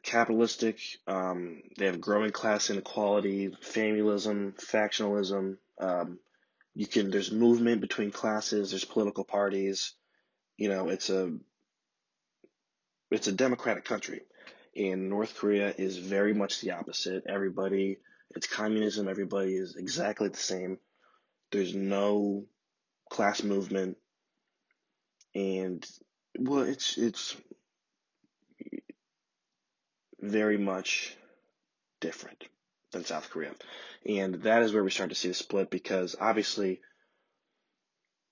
capitalistic. 0.02 0.80
Um, 1.06 1.62
they 1.78 1.86
have 1.86 2.00
growing 2.00 2.32
class 2.32 2.70
inequality, 2.70 3.48
familism, 3.48 4.54
factionalism. 4.56 5.56
Um, 5.80 6.18
you 6.74 6.86
can 6.86 7.10
there's 7.10 7.32
movement 7.32 7.80
between 7.80 8.10
classes. 8.10 8.70
There's 8.70 8.84
political 8.84 9.24
parties. 9.24 9.94
You 10.56 10.68
know, 10.68 10.88
it's 10.88 11.10
a 11.10 11.32
it's 13.10 13.28
a 13.28 13.32
democratic 13.32 13.84
country. 13.84 14.22
And 14.76 15.08
North 15.08 15.36
Korea 15.36 15.72
is 15.76 15.96
very 15.98 16.34
much 16.34 16.60
the 16.60 16.72
opposite. 16.72 17.24
Everybody, 17.28 17.98
it's 18.30 18.48
communism. 18.48 19.08
Everybody 19.08 19.54
is 19.54 19.76
exactly 19.76 20.28
the 20.28 20.36
same. 20.36 20.78
There's 21.52 21.74
no 21.74 22.46
class 23.14 23.44
movement, 23.44 23.96
and 25.36 25.86
well, 26.36 26.64
it's 26.64 26.98
it's 26.98 27.36
very 30.20 30.58
much 30.58 31.16
different 32.00 32.42
than 32.90 33.04
South 33.04 33.30
Korea, 33.30 33.52
and 34.04 34.34
that 34.42 34.62
is 34.62 34.72
where 34.72 34.82
we 34.82 34.90
start 34.90 35.10
to 35.10 35.14
see 35.14 35.28
the 35.28 35.34
split 35.34 35.70
because 35.70 36.16
obviously 36.20 36.80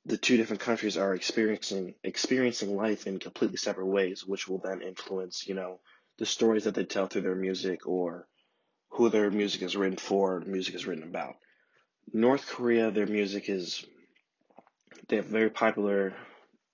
the 0.05 0.17
two 0.17 0.37
different 0.37 0.63
countries 0.63 0.97
are 0.97 1.15
experiencing 1.15 1.95
experiencing 2.03 2.77
life 2.77 3.07
in 3.07 3.21
completely 3.21 3.59
separate 3.59 3.87
ways, 3.87 4.27
which 4.27 4.49
will 4.49 4.59
then 4.59 4.83
influence, 4.83 5.47
you 5.47 5.55
know, 5.55 5.79
the 6.19 6.27
stories 6.27 6.65
that 6.65 6.75
they 6.75 6.85
tell 6.85 7.07
through 7.07 7.23
their 7.23 7.37
music 7.37 7.87
or 7.87 8.27
who 8.89 9.11
their 9.11 9.31
music 9.31 9.63
is 9.63 9.77
written 9.77 9.97
for, 9.97 10.41
music 10.41 10.75
is 10.75 10.89
written 10.89 11.05
about. 11.05 11.37
North 12.13 12.49
Korea, 12.49 12.91
their 12.91 13.07
music 13.07 13.49
is 13.49 13.87
they 15.09 15.17
have 15.17 15.27
very 15.27 15.51
popular. 15.51 16.15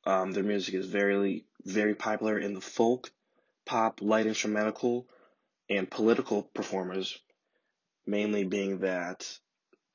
Um, 0.04 0.32
their 0.32 0.44
music 0.44 0.74
is 0.74 0.86
very 0.86 1.44
very 1.64 1.94
popular 1.94 2.38
in 2.38 2.54
the 2.54 2.60
folk, 2.60 3.10
pop, 3.66 4.00
light 4.00 4.26
instrumental, 4.26 5.06
and 5.68 5.90
political 5.90 6.42
performers. 6.42 7.18
Mainly 8.06 8.44
being 8.44 8.78
that 8.78 9.28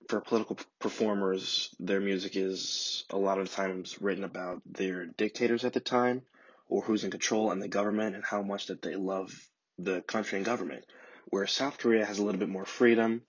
for 0.10 0.22
political 0.22 0.58
performers, 0.80 1.74
their 1.80 2.00
music 2.00 2.36
is 2.36 3.06
a 3.10 3.18
lot 3.18 3.40
of 3.40 3.52
times 3.52 4.02
written 4.02 4.24
about 4.24 4.62
their 4.66 5.06
dictators 5.06 5.64
at 5.64 5.74
the 5.74 5.80
time 5.80 6.22
or 6.68 6.82
who's 6.82 7.04
in 7.04 7.12
control 7.12 7.52
and 7.52 7.62
the 7.62 7.68
government 7.68 8.16
and 8.16 8.24
how 8.24 8.42
much 8.42 8.68
that 8.68 8.82
they 8.82 8.96
love 8.96 9.32
the 9.78 10.02
country 10.02 10.38
and 10.38 10.46
government. 10.46 10.86
Where 11.30 11.48
South 11.48 11.78
Korea 11.78 12.06
has 12.06 12.20
a 12.20 12.24
little 12.24 12.40
bit 12.40 12.50
more 12.50 12.66
freedom. 12.66 13.24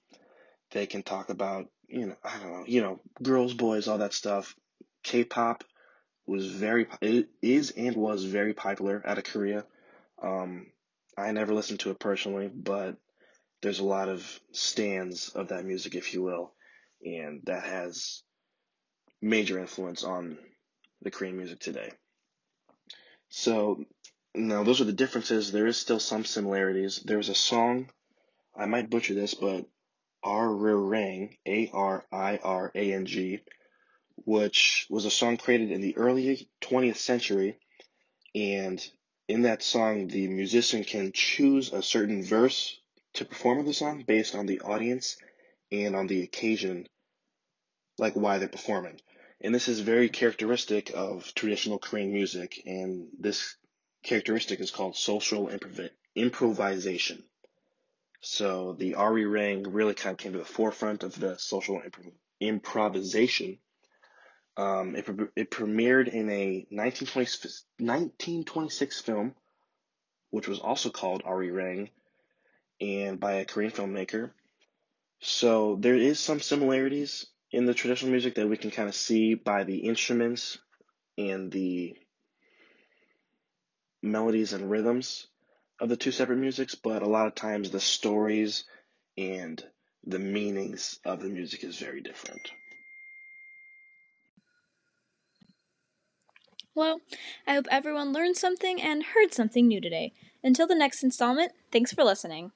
They 0.72 0.87
can 0.87 1.02
talk 1.02 1.30
about, 1.30 1.68
you 1.88 2.07
know, 2.07 2.16
I 2.24 2.38
don't 2.38 2.52
know, 2.52 2.64
you 2.66 2.83
know, 2.83 3.00
girls, 3.22 3.54
boys, 3.54 3.88
all 3.88 3.98
that 3.98 4.12
stuff. 4.12 4.54
K-pop 5.05 5.62
was 6.27 6.47
very, 6.47 6.88
is 7.40 7.71
and 7.71 7.95
was 7.97 8.25
very 8.25 8.55
popular 8.55 9.03
out 9.07 9.19
of 9.19 9.25
Korea. 9.25 9.64
Um, 10.21 10.67
I 11.17 11.31
never 11.31 11.55
listened 11.55 11.81
to 11.81 11.90
it 11.90 12.01
personally, 12.01 12.51
but 12.53 12.97
there's 13.62 13.79
a 13.79 13.85
lot 13.85 14.09
of 14.09 14.40
stands 14.53 15.29
of 15.29 15.49
that 15.49 15.64
music, 15.64 15.95
if 15.95 16.12
you 16.12 16.23
will 16.23 16.53
and 17.05 17.43
that 17.45 17.64
has 17.64 18.23
major 19.21 19.59
influence 19.59 20.05
on 20.05 20.38
the 21.03 21.11
Korean 21.11 21.37
music 21.37 21.61
today. 21.61 21.93
So 23.29 23.85
now 24.35 24.64
those 24.64 24.81
are 24.81 24.85
the 24.85 24.93
differences. 24.93 25.53
There 25.53 25.67
is 25.67 25.77
still 25.77 26.01
some 26.01 26.25
similarities. 26.25 27.03
There's 27.05 27.29
a 27.29 27.35
song, 27.35 27.90
I 28.57 28.67
might 28.67 28.90
butcher 28.90 29.14
this, 29.14 29.35
but 29.35 29.67
Arirang, 30.25 31.37
A 31.47 31.71
R 31.73 32.07
I 32.11 32.38
R 32.43 32.73
A 32.75 32.93
N 32.93 33.07
G, 33.07 33.40
which 34.24 34.87
was 34.90 35.04
a 35.04 35.10
song 35.10 35.37
created 35.37 35.70
in 35.70 35.80
the 35.80 35.96
early 35.96 36.48
20th 36.60 36.96
century. 36.96 37.58
And 38.34 38.84
in 39.28 39.42
that 39.42 39.62
song, 39.62 40.08
the 40.08 40.28
musician 40.28 40.84
can 40.84 41.12
choose 41.12 41.72
a 41.72 41.82
certain 41.82 42.24
verse 42.24 42.78
to 43.14 43.24
perform 43.24 43.64
the 43.64 43.74
song 43.74 44.04
based 44.06 44.34
on 44.34 44.46
the 44.46 44.60
audience 44.60 45.16
and 45.70 45.94
on 45.96 46.06
the 46.06 46.22
occasion 46.22 46.87
like 47.98 48.14
why 48.14 48.38
they're 48.38 48.48
performing. 48.48 49.00
And 49.40 49.54
this 49.54 49.68
is 49.68 49.80
very 49.80 50.08
characteristic 50.08 50.90
of 50.94 51.32
traditional 51.34 51.78
Korean 51.78 52.12
music, 52.12 52.62
and 52.66 53.08
this 53.18 53.56
characteristic 54.02 54.60
is 54.60 54.70
called 54.70 54.96
social 54.96 55.48
improv- 55.48 55.90
improvisation. 56.14 57.24
So 58.20 58.72
the 58.72 58.94
Ari 58.94 59.24
Arirang 59.24 59.66
really 59.68 59.94
kind 59.94 60.14
of 60.14 60.18
came 60.18 60.32
to 60.32 60.38
the 60.38 60.44
forefront 60.44 61.02
of 61.02 61.18
the 61.18 61.37
social 61.38 61.80
improv- 61.80 62.12
improvisation. 62.40 63.58
Um, 64.57 64.95
it, 64.95 65.07
it 65.35 65.51
premiered 65.51 66.09
in 66.09 66.31
a 66.31 66.67
1920, 66.71 67.27
1926 67.79 69.01
film, 69.01 69.35
which 70.31 70.47
was 70.47 70.61
also 70.61 70.90
called 70.90 71.25
Arirang, 71.25 71.90
and 72.81 73.19
by 73.19 73.35
a 73.35 73.45
Korean 73.45 73.73
filmmaker. 73.73 74.31
So 75.21 75.77
there 75.81 75.97
is 75.97 76.21
some 76.21 76.40
similarities 76.40 77.27
in 77.51 77.67
the 77.67 77.75
traditional 77.75 78.12
music 78.12 78.35
that 78.35 78.49
we 78.49 78.57
can 78.57 78.71
kind 78.71 78.88
of 78.88 78.95
see 78.95 79.35
by 79.35 79.64
the 79.64 79.79
instruments 79.79 80.59
and 81.17 81.51
the 81.51 81.97
melodies 84.03 84.53
and 84.53 84.71
rhythms 84.71 85.27
of 85.81 85.88
the 85.88 85.97
two 85.97 86.12
separate 86.12 86.38
musics, 86.38 86.75
but 86.75 87.03
a 87.03 87.09
lot 87.09 87.27
of 87.27 87.35
times 87.35 87.71
the 87.71 87.81
stories 87.81 88.64
and 89.17 89.64
the 90.07 90.19
meanings 90.19 91.01
of 91.05 91.21
the 91.21 91.29
music 91.29 91.64
is 91.64 91.79
very 91.79 92.01
different. 92.01 92.51
Well, 96.76 97.00
I 97.46 97.54
hope 97.54 97.68
everyone 97.70 98.12
learned 98.12 98.37
something 98.37 98.82
and 98.82 99.04
heard 99.14 99.32
something 99.32 99.68
new 99.68 99.80
today. 99.80 100.12
Until 100.42 100.66
the 100.66 100.74
next 100.74 101.04
installment, 101.04 101.52
thanks 101.70 101.92
for 101.92 102.02
listening. 102.02 102.50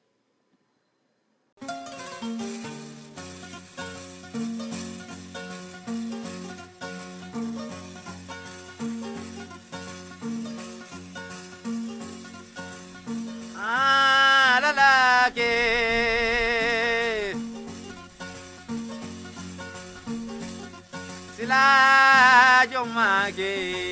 Sila 21.38 22.66
jong 22.66 22.90
ma 22.92 23.31
ke. 23.31 23.88